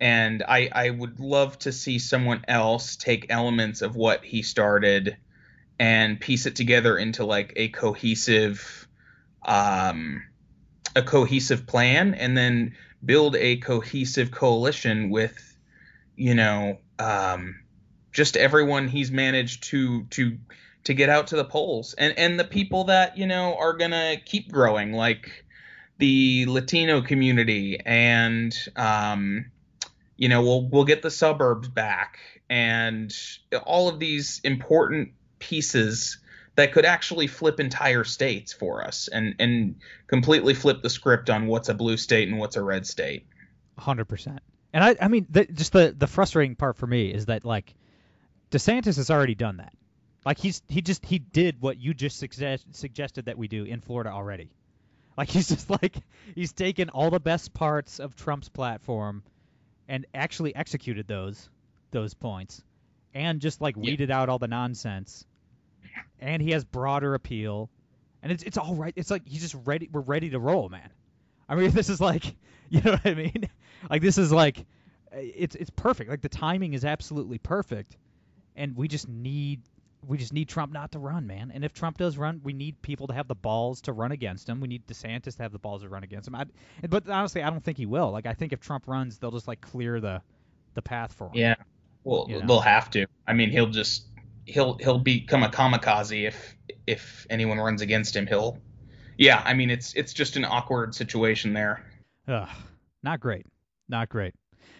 and 0.00 0.42
I 0.42 0.68
I 0.72 0.90
would 0.90 1.20
love 1.20 1.58
to 1.60 1.72
see 1.72 1.98
someone 1.98 2.44
else 2.48 2.96
take 2.96 3.26
elements 3.28 3.82
of 3.82 3.94
what 3.94 4.24
he 4.24 4.42
started 4.42 5.16
and 5.78 6.20
piece 6.20 6.46
it 6.46 6.56
together 6.56 6.98
into 6.98 7.24
like 7.24 7.52
a 7.56 7.68
cohesive 7.68 8.88
um, 9.44 10.22
a 10.94 11.02
cohesive 11.02 11.66
plan 11.66 12.14
and 12.14 12.36
then 12.36 12.74
build 13.04 13.36
a 13.36 13.56
cohesive 13.56 14.30
coalition 14.30 15.10
with 15.10 15.56
you 16.16 16.34
know 16.34 16.78
um, 16.98 17.60
just 18.12 18.36
everyone 18.36 18.88
he's 18.88 19.10
managed 19.10 19.64
to 19.64 20.04
to 20.04 20.36
to 20.84 20.94
get 20.94 21.08
out 21.08 21.28
to 21.28 21.36
the 21.36 21.44
polls 21.44 21.94
and 21.94 22.18
and 22.18 22.38
the 22.38 22.44
people 22.44 22.84
that 22.84 23.16
you 23.16 23.26
know 23.26 23.56
are 23.58 23.74
gonna 23.74 24.16
keep 24.24 24.50
growing 24.50 24.92
like 24.92 25.44
the 25.98 26.46
Latino 26.46 27.02
community 27.02 27.78
and 27.84 28.56
um, 28.76 29.50
you 30.16 30.28
know 30.28 30.42
we'll 30.42 30.68
we'll 30.68 30.84
get 30.84 31.02
the 31.02 31.10
suburbs 31.10 31.68
back 31.68 32.18
and 32.48 33.14
all 33.64 33.88
of 33.88 33.98
these 33.98 34.40
important 34.44 35.10
pieces 35.38 36.18
that 36.56 36.72
could 36.72 36.84
actually 36.84 37.26
flip 37.26 37.60
entire 37.60 38.04
states 38.04 38.52
for 38.52 38.84
us 38.84 39.08
and 39.08 39.34
and 39.38 39.76
completely 40.06 40.54
flip 40.54 40.82
the 40.82 40.90
script 40.90 41.30
on 41.30 41.46
what's 41.46 41.68
a 41.68 41.74
blue 41.74 41.96
state 41.96 42.28
and 42.28 42.38
what's 42.38 42.56
a 42.56 42.62
red 42.62 42.86
state. 42.86 43.26
Hundred 43.78 44.06
percent. 44.06 44.40
And 44.72 44.84
I 44.84 44.96
I 45.00 45.08
mean 45.08 45.26
the, 45.30 45.46
just 45.46 45.72
the 45.72 45.94
the 45.96 46.06
frustrating 46.06 46.56
part 46.56 46.76
for 46.76 46.86
me 46.86 47.12
is 47.12 47.26
that 47.26 47.44
like 47.44 47.74
DeSantis 48.50 48.96
has 48.96 49.10
already 49.10 49.34
done 49.34 49.58
that. 49.58 49.72
Like 50.24 50.38
he's 50.38 50.62
he 50.68 50.82
just 50.82 51.04
he 51.04 51.18
did 51.18 51.60
what 51.60 51.78
you 51.78 51.94
just 51.94 52.18
suggest, 52.18 52.66
suggested 52.72 53.26
that 53.26 53.38
we 53.38 53.48
do 53.48 53.64
in 53.64 53.80
Florida 53.80 54.10
already. 54.10 54.50
Like 55.16 55.28
he's 55.30 55.48
just 55.48 55.70
like 55.70 55.96
he's 56.34 56.52
taken 56.52 56.90
all 56.90 57.10
the 57.10 57.20
best 57.20 57.54
parts 57.54 58.00
of 58.00 58.16
Trump's 58.16 58.48
platform 58.48 59.22
and 59.88 60.06
actually 60.14 60.54
executed 60.54 61.06
those 61.08 61.48
those 61.90 62.14
points 62.14 62.62
and 63.14 63.40
just 63.40 63.60
like 63.60 63.76
yeah. 63.76 63.82
weeded 63.82 64.10
out 64.10 64.28
all 64.28 64.38
the 64.38 64.46
nonsense 64.48 65.26
and 66.18 66.42
he 66.42 66.50
has 66.50 66.64
broader 66.64 67.14
appeal, 67.14 67.70
and 68.22 68.32
it's 68.32 68.42
it's 68.42 68.58
all 68.58 68.74
right. 68.74 68.92
It's 68.96 69.10
like 69.10 69.26
he's 69.26 69.42
just 69.42 69.56
ready. 69.64 69.88
We're 69.90 70.00
ready 70.00 70.30
to 70.30 70.38
roll, 70.38 70.68
man. 70.68 70.90
I 71.48 71.54
mean, 71.54 71.70
this 71.72 71.88
is 71.88 72.00
like, 72.00 72.24
you 72.68 72.80
know 72.80 72.92
what 72.92 73.06
I 73.06 73.14
mean? 73.14 73.48
Like 73.88 74.02
this 74.02 74.18
is 74.18 74.30
like, 74.30 74.66
it's 75.10 75.54
it's 75.54 75.70
perfect. 75.70 76.10
Like 76.10 76.20
the 76.20 76.28
timing 76.28 76.74
is 76.74 76.84
absolutely 76.84 77.38
perfect, 77.38 77.96
and 78.54 78.76
we 78.76 78.88
just 78.88 79.08
need 79.08 79.62
we 80.06 80.18
just 80.18 80.34
need 80.34 80.50
Trump 80.50 80.70
not 80.70 80.92
to 80.92 80.98
run, 80.98 81.26
man. 81.26 81.50
And 81.54 81.64
if 81.64 81.72
Trump 81.72 81.98
does 81.98 82.18
run, 82.18 82.40
we 82.44 82.52
need 82.52 82.80
people 82.82 83.06
to 83.06 83.14
have 83.14 83.26
the 83.26 83.34
balls 83.34 83.80
to 83.82 83.94
run 83.94 84.12
against 84.12 84.48
him. 84.48 84.60
We 84.60 84.68
need 84.68 84.86
DeSantis 84.86 85.36
to 85.36 85.42
have 85.42 85.52
the 85.52 85.58
balls 85.58 85.82
to 85.82 85.88
run 85.88 86.04
against 86.04 86.28
him. 86.28 86.34
I, 86.34 86.44
but 86.88 87.08
honestly, 87.08 87.42
I 87.42 87.50
don't 87.50 87.64
think 87.64 87.78
he 87.78 87.86
will. 87.86 88.10
Like 88.10 88.26
I 88.26 88.34
think 88.34 88.52
if 88.52 88.60
Trump 88.60 88.84
runs, 88.86 89.16
they'll 89.16 89.30
just 89.30 89.48
like 89.48 89.62
clear 89.62 89.98
the 89.98 90.20
the 90.74 90.82
path 90.82 91.12
for 91.12 91.28
him. 91.28 91.36
Yeah. 91.36 91.54
Well, 92.04 92.26
you 92.28 92.40
know? 92.40 92.46
they'll 92.46 92.60
have 92.60 92.90
to. 92.90 93.06
I 93.26 93.32
mean, 93.32 93.50
he'll 93.50 93.66
just 93.66 94.09
he'll 94.50 94.76
he'll 94.78 94.98
become 94.98 95.42
a 95.42 95.48
kamikaze 95.48 96.26
if 96.26 96.56
if 96.86 97.26
anyone 97.30 97.58
runs 97.58 97.82
against 97.82 98.14
him. 98.14 98.26
He'll 98.26 98.58
yeah. 99.16 99.42
I 99.44 99.54
mean, 99.54 99.70
it's 99.70 99.94
it's 99.94 100.12
just 100.12 100.36
an 100.36 100.44
awkward 100.44 100.94
situation 100.94 101.52
there. 101.52 101.84
Ugh, 102.28 102.48
not 103.02 103.20
great, 103.20 103.46
not 103.88 104.08
great. 104.08 104.34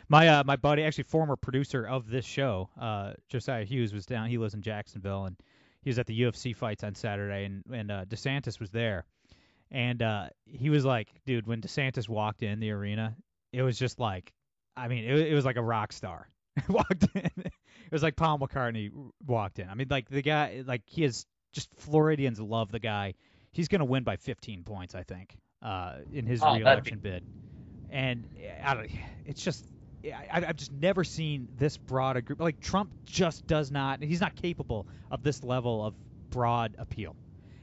My 0.09 0.28
uh, 0.28 0.44
my 0.44 0.56
buddy, 0.56 0.83
actually 0.83 1.04
former 1.04 1.37
producer 1.37 1.87
of 1.87 2.09
this 2.09 2.24
show, 2.24 2.68
uh, 2.80 3.12
Josiah 3.28 3.64
Hughes, 3.64 3.92
was 3.92 4.06
down. 4.06 4.28
He 4.28 4.38
lives 4.38 4.54
in 4.54 4.62
Jacksonville, 4.62 5.26
and 5.26 5.37
he 5.83 5.90
was 5.90 5.98
at 5.98 6.06
the 6.06 6.20
UFC 6.20 6.54
fights 6.54 6.85
on 6.85 6.94
Saturday, 6.94 7.44
and 7.44 7.62
and 7.72 7.90
uh, 7.90 8.04
DeSantis 8.06 8.59
was 8.59 8.70
there, 8.70 9.04
and 9.70 10.02
uh, 10.02 10.28
he 10.44 10.70
was 10.70 10.85
like, 10.85 11.09
dude, 11.26 11.46
when 11.46 11.61
DeSantis 11.61 12.09
walked 12.09 12.42
in 12.42 12.61
the 12.61 12.70
arena, 12.72 13.14
it 13.52 13.62
was 13.62 13.78
just 13.78 14.00
like, 14.00 14.33
I 14.76 14.88
mean, 14.88 15.04
it, 15.04 15.28
it 15.28 15.35
was 15.35 15.44
like 15.44 15.56
a 15.56 15.62
rock 15.62 15.92
star. 15.92 16.28
walked 16.68 17.06
in. 17.14 17.30
It 17.90 17.94
was 17.94 18.03
like 18.03 18.14
Paul 18.16 18.38
McCartney 18.38 18.90
walked 19.26 19.59
in. 19.59 19.68
I 19.68 19.74
mean, 19.74 19.88
like 19.90 20.09
the 20.09 20.22
guy, 20.22 20.62
like 20.64 20.83
he 20.87 21.03
is 21.03 21.26
just 21.53 21.68
Floridians 21.76 22.40
love 22.40 22.70
the 22.70 22.79
guy. 22.79 23.14
He's 23.50 23.66
gonna 23.66 23.85
win 23.85 24.05
by 24.05 24.16
15 24.16 24.62
points, 24.62 24.94
I 24.94 25.03
think, 25.03 25.37
uh, 25.61 25.96
in 26.12 26.24
his 26.24 26.40
oh, 26.42 26.55
reelection 26.55 26.98
be... 26.98 27.11
bid. 27.11 27.24
And 27.90 28.29
I 28.62 28.74
don't, 28.74 28.90
it's 29.26 29.42
just 29.42 29.64
I, 30.05 30.40
have 30.40 30.57
just 30.57 30.72
never 30.72 31.05
seen 31.05 31.48
this 31.59 31.76
broad 31.76 32.16
a 32.16 32.22
group. 32.22 32.40
Like 32.40 32.61
Trump 32.61 32.92
just 33.05 33.46
does 33.46 33.70
not. 33.70 34.03
He's 34.03 34.20
not 34.20 34.37
capable 34.37 34.87
of 35.11 35.22
this 35.22 35.42
level 35.42 35.85
of 35.85 35.94
broad 36.31 36.76
appeal. 36.79 37.16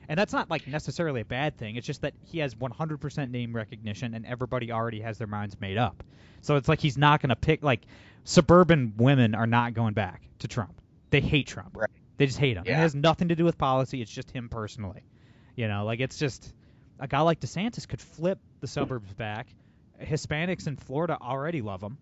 And 0.09 0.17
that's 0.17 0.33
not 0.33 0.49
like 0.49 0.67
necessarily 0.67 1.21
a 1.21 1.25
bad 1.25 1.57
thing. 1.57 1.75
It's 1.75 1.85
just 1.85 2.01
that 2.01 2.13
he 2.23 2.39
has 2.39 2.55
100% 2.55 3.29
name 3.29 3.55
recognition 3.55 4.13
and 4.13 4.25
everybody 4.25 4.71
already 4.71 5.01
has 5.01 5.17
their 5.17 5.27
minds 5.27 5.59
made 5.59 5.77
up. 5.77 6.03
So 6.41 6.55
it's 6.55 6.69
like 6.69 6.79
he's 6.79 6.97
not 6.97 7.21
going 7.21 7.29
to 7.29 7.35
pick 7.35 7.63
like 7.63 7.85
suburban 8.23 8.93
women 8.97 9.35
are 9.35 9.47
not 9.47 9.73
going 9.73 9.93
back 9.93 10.21
to 10.39 10.47
Trump. 10.47 10.79
They 11.09 11.19
hate 11.21 11.47
Trump. 11.47 11.75
Right. 11.75 11.89
They 12.17 12.25
just 12.25 12.39
hate 12.39 12.57
him. 12.57 12.63
Yeah. 12.65 12.73
It 12.73 12.81
has 12.81 12.95
nothing 12.95 13.27
to 13.29 13.35
do 13.35 13.43
with 13.43 13.57
policy. 13.57 14.01
It's 14.01 14.11
just 14.11 14.31
him 14.31 14.49
personally. 14.49 15.03
You 15.55 15.67
know, 15.67 15.85
like 15.85 15.99
it's 15.99 16.17
just 16.17 16.53
a 16.99 17.07
guy 17.07 17.21
like 17.21 17.39
DeSantis 17.39 17.87
could 17.87 18.01
flip 18.01 18.39
the 18.61 18.67
suburbs 18.67 19.13
back. 19.13 19.47
Hispanics 20.01 20.67
in 20.67 20.77
Florida 20.77 21.17
already 21.21 21.61
love 21.61 21.81
him. 21.81 21.97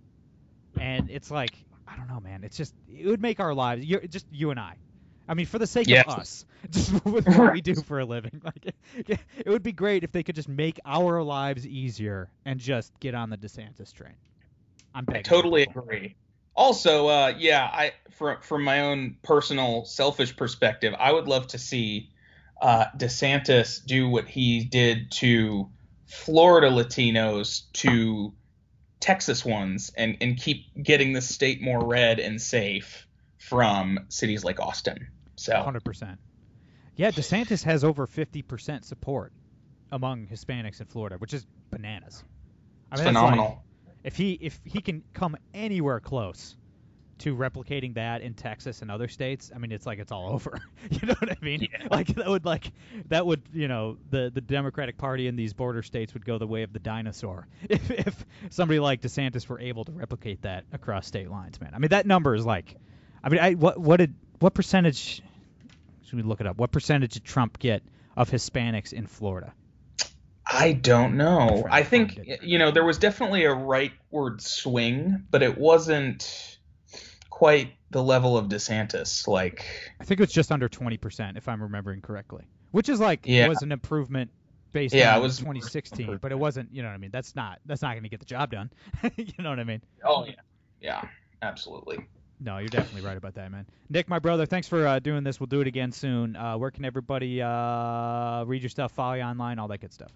And 0.80 1.10
it's 1.10 1.32
like 1.32 1.56
I 1.88 1.96
don't 1.96 2.08
know, 2.08 2.20
man. 2.20 2.44
It's 2.44 2.58
just 2.58 2.74
it 2.88 3.08
would 3.08 3.22
make 3.22 3.40
our 3.40 3.54
lives 3.54 3.86
just 4.10 4.26
you 4.32 4.52
and 4.52 4.60
I 4.60 4.76
I 5.28 5.34
mean, 5.34 5.46
for 5.46 5.60
the 5.60 5.68
sake 5.68 5.88
yes. 5.88 6.06
of 6.08 6.20
us, 6.20 6.46
just 6.72 7.06
with 7.06 7.28
what 7.28 7.54
we 7.54 7.62
do 7.62 7.76
for 7.76 8.00
a 8.00 8.06
living, 8.06 8.42
like 8.44 8.74
it, 8.96 9.20
it 9.38 9.50
would 9.50 9.64
be 9.64 9.72
great 9.72 10.04
if 10.04 10.12
they 10.12 10.24
could 10.24 10.36
just 10.36 10.50
make 10.50 10.80
our 10.86 11.22
lives 11.24 11.66
easier 11.66 12.30
and 12.46 12.60
just 12.60 12.98
get 13.00 13.16
on 13.16 13.30
the 13.30 13.38
DeSantis 13.38 13.94
train. 13.94 14.14
I'm 14.94 15.06
I 15.10 15.22
totally 15.22 15.64
agree. 15.64 16.16
Also, 16.56 17.08
uh, 17.08 17.34
yeah, 17.38 17.64
I 17.64 17.94
from 18.12 18.38
from 18.42 18.64
my 18.64 18.82
own 18.82 19.18
personal 19.24 19.84
selfish 19.86 20.36
perspective, 20.36 20.94
I 20.98 21.12
would 21.12 21.28
love 21.28 21.48
to 21.48 21.58
see 21.58 22.12
uh, 22.62 22.86
DeSantis 22.98 23.86
do 23.86 24.08
what 24.08 24.28
he 24.28 24.64
did 24.64 25.12
to 25.12 25.70
Florida 26.06 26.70
Latinos 26.70 27.64
to 27.74 28.34
Texas 29.02 29.44
ones 29.44 29.92
and 29.98 30.18
and 30.22 30.38
keep 30.38 30.68
getting 30.82 31.12
the 31.12 31.22
state 31.22 31.62
more 31.62 31.86
red 31.86 32.20
and 32.20 32.42
safe 32.42 33.06
from 33.38 34.00
cities 34.08 34.44
like 34.44 34.60
Austin. 34.60 35.08
So 35.36 35.54
100%. 35.54 36.18
Yeah, 36.96 37.12
DeSantis 37.12 37.64
has 37.64 37.84
over 37.84 38.08
50% 38.08 38.86
support 38.86 39.34
among 39.92 40.28
Hispanics 40.28 40.80
in 40.80 40.88
Florida, 40.88 41.18
which 41.18 41.34
is 41.34 41.46
bananas. 41.72 42.24
I 42.92 42.98
mean, 42.98 43.06
phenomenal. 43.08 43.64
Like, 43.86 43.96
if 44.04 44.16
he 44.16 44.34
if 44.34 44.60
he 44.64 44.82
can 44.82 45.04
come 45.14 45.36
anywhere 45.54 46.00
close 46.00 46.56
to 47.18 47.36
replicating 47.36 47.96
that 47.96 48.22
in 48.22 48.34
Texas 48.34 48.82
and 48.82 48.92
other 48.92 49.08
states, 49.08 49.52
I 49.54 49.58
mean, 49.58 49.72
it's 49.72 49.86
like 49.86 50.00
it's 50.00 50.12
all 50.12 50.30
over. 50.30 50.60
you 50.90 51.08
know 51.08 51.16
what 51.20 51.32
I 51.32 51.38
mean? 51.42 51.62
Yeah. 51.62 51.88
Like 51.90 52.08
that 52.08 52.28
would 52.28 52.46
like 52.46 52.72
that 53.08 53.26
would 53.26 53.42
you 53.52 53.68
know 53.68 53.98
the 54.12 54.32
the 54.34 54.42
Democratic 54.42 54.98
Party 54.98 55.28
in 55.28 55.36
these 55.36 55.54
border 55.54 55.82
states 55.82 56.14
would 56.14 56.26
go 56.26 56.38
the 56.38 56.48
way 56.48 56.64
of 56.64 56.72
the 56.72 56.80
dinosaur 56.80 57.48
if 57.70 57.90
if 57.90 58.26
somebody 58.52 58.80
like 58.80 59.02
DeSantis 59.02 59.48
were 59.48 59.60
able 59.60 59.86
to 59.86 59.92
replicate 59.92 60.44
that 60.44 60.66
across 60.72 61.08
state 61.08 61.30
lines, 61.30 61.60
man. 61.60 61.72
I 61.74 61.80
mean, 61.80 61.90
that 61.90 62.06
number 62.06 62.36
is 62.36 62.46
like, 62.46 62.76
I 63.24 63.30
mean, 63.30 63.40
I 63.40 63.54
what 63.56 63.80
what 63.80 63.98
did 63.98 64.14
what 64.40 64.54
percentage? 64.54 65.24
Should 66.16 66.24
we 66.24 66.30
look 66.30 66.40
it 66.40 66.48
up? 66.48 66.58
What 66.58 66.72
percentage 66.72 67.16
did 67.16 67.26
Trump 67.26 67.60
get 67.60 67.84
of 68.16 68.30
Hispanics 68.30 68.94
in 68.94 69.06
Florida? 69.06 69.54
I 70.48 70.72
don't 70.72 71.18
know. 71.18 71.66
I 71.70 71.84
think 71.84 72.40
you 72.42 72.58
know 72.58 72.72
there 72.72 72.86
was 72.86 73.00
definitely 73.00 73.44
a 73.44 73.54
rightward 73.54 74.40
swing, 74.40 75.26
but 75.30 75.44
it 75.44 75.58
wasn't 75.58 76.58
quite 77.30 77.74
the 77.90 78.02
level 78.02 78.38
of 78.38 78.46
DeSantis. 78.46 79.28
Like 79.28 79.66
I 80.00 80.06
think 80.06 80.22
it 80.22 80.24
was 80.24 80.32
just 80.32 80.54
under 80.54 80.70
20%, 80.70 81.36
if 81.36 81.50
I'm 81.50 81.62
remembering 81.62 82.00
correctly, 82.00 82.46
which 82.72 82.88
is 82.88 83.02
like 83.02 83.22
yeah. 83.26 83.50
was 83.50 83.62
an 83.62 83.74
improvement 83.74 84.32
based 84.72 84.96
yeah, 84.96 85.16
on 85.16 85.20
it 85.20 85.22
was 85.22 85.40
2016, 85.40 86.20
but 86.22 86.32
it 86.32 86.40
wasn't. 86.40 86.70
You 86.72 86.82
know 86.82 86.88
what 86.88 86.96
I 86.96 87.00
mean? 87.00 87.12
That's 87.12 87.36
not 87.36 87.60
that's 87.66 87.82
not 87.82 87.92
going 87.92 88.04
to 88.04 88.10
get 88.10 88.22
the 88.22 88.26
job 88.26 88.52
done. 88.52 88.70
you 89.18 89.34
know 89.40 89.50
what 89.50 89.60
I 89.60 89.66
mean? 89.66 89.82
Oh 90.06 90.24
yeah, 90.24 90.36
yeah, 90.80 91.02
absolutely. 91.42 92.06
No, 92.40 92.58
you're 92.58 92.68
definitely 92.68 93.08
right 93.08 93.18
about 93.18 93.36
that, 93.36 93.52
man. 93.52 93.66
Nick, 93.90 94.10
my 94.10 94.20
brother, 94.20 94.46
thanks 94.46 94.68
for 94.68 94.86
uh, 94.86 95.00
doing 95.00 95.24
this. 95.24 95.40
We'll 95.40 95.48
do 95.48 95.62
it 95.62 95.68
again 95.68 95.92
soon. 95.92 96.36
Uh, 96.36 96.58
where 96.58 96.72
can 96.72 96.86
everybody 96.86 97.42
uh, 97.42 98.44
read 98.44 98.62
your 98.62 98.70
stuff, 98.70 98.92
follow 98.92 99.14
you 99.14 99.22
online, 99.22 99.58
all 99.58 99.70
that 99.70 99.80
good 99.80 99.94
stuff? 99.94 100.12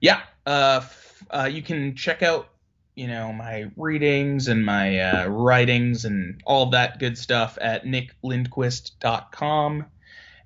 Yeah, 0.00 0.22
uh, 0.46 0.80
f- 0.82 1.24
uh, 1.30 1.48
you 1.52 1.62
can 1.62 1.94
check 1.94 2.22
out, 2.22 2.48
you 2.94 3.08
know, 3.08 3.32
my 3.32 3.70
readings 3.76 4.48
and 4.48 4.64
my 4.64 4.98
uh, 4.98 5.26
writings 5.28 6.04
and 6.04 6.40
all 6.44 6.70
that 6.70 6.98
good 6.98 7.18
stuff 7.18 7.58
at 7.60 7.84
nicklindquist.com. 7.84 9.84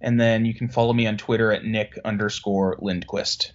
And 0.00 0.20
then 0.20 0.44
you 0.44 0.52
can 0.52 0.68
follow 0.68 0.92
me 0.92 1.06
on 1.06 1.16
Twitter 1.16 1.52
at 1.52 1.64
Nick 1.64 1.98
underscore 2.04 2.76
Lindquist. 2.80 3.52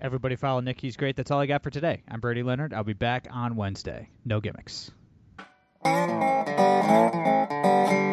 Everybody 0.00 0.36
follow 0.36 0.60
Nick. 0.60 0.80
He's 0.80 0.96
great. 0.96 1.16
That's 1.16 1.30
all 1.30 1.40
I 1.40 1.46
got 1.46 1.62
for 1.62 1.70
today. 1.70 2.02
I'm 2.08 2.20
Brady 2.20 2.42
Leonard. 2.42 2.74
I'll 2.74 2.84
be 2.84 2.92
back 2.92 3.26
on 3.30 3.56
Wednesday. 3.56 4.08
No 4.24 4.40
gimmicks. 4.40 4.90
Thank 6.86 7.92
you. 7.92 8.03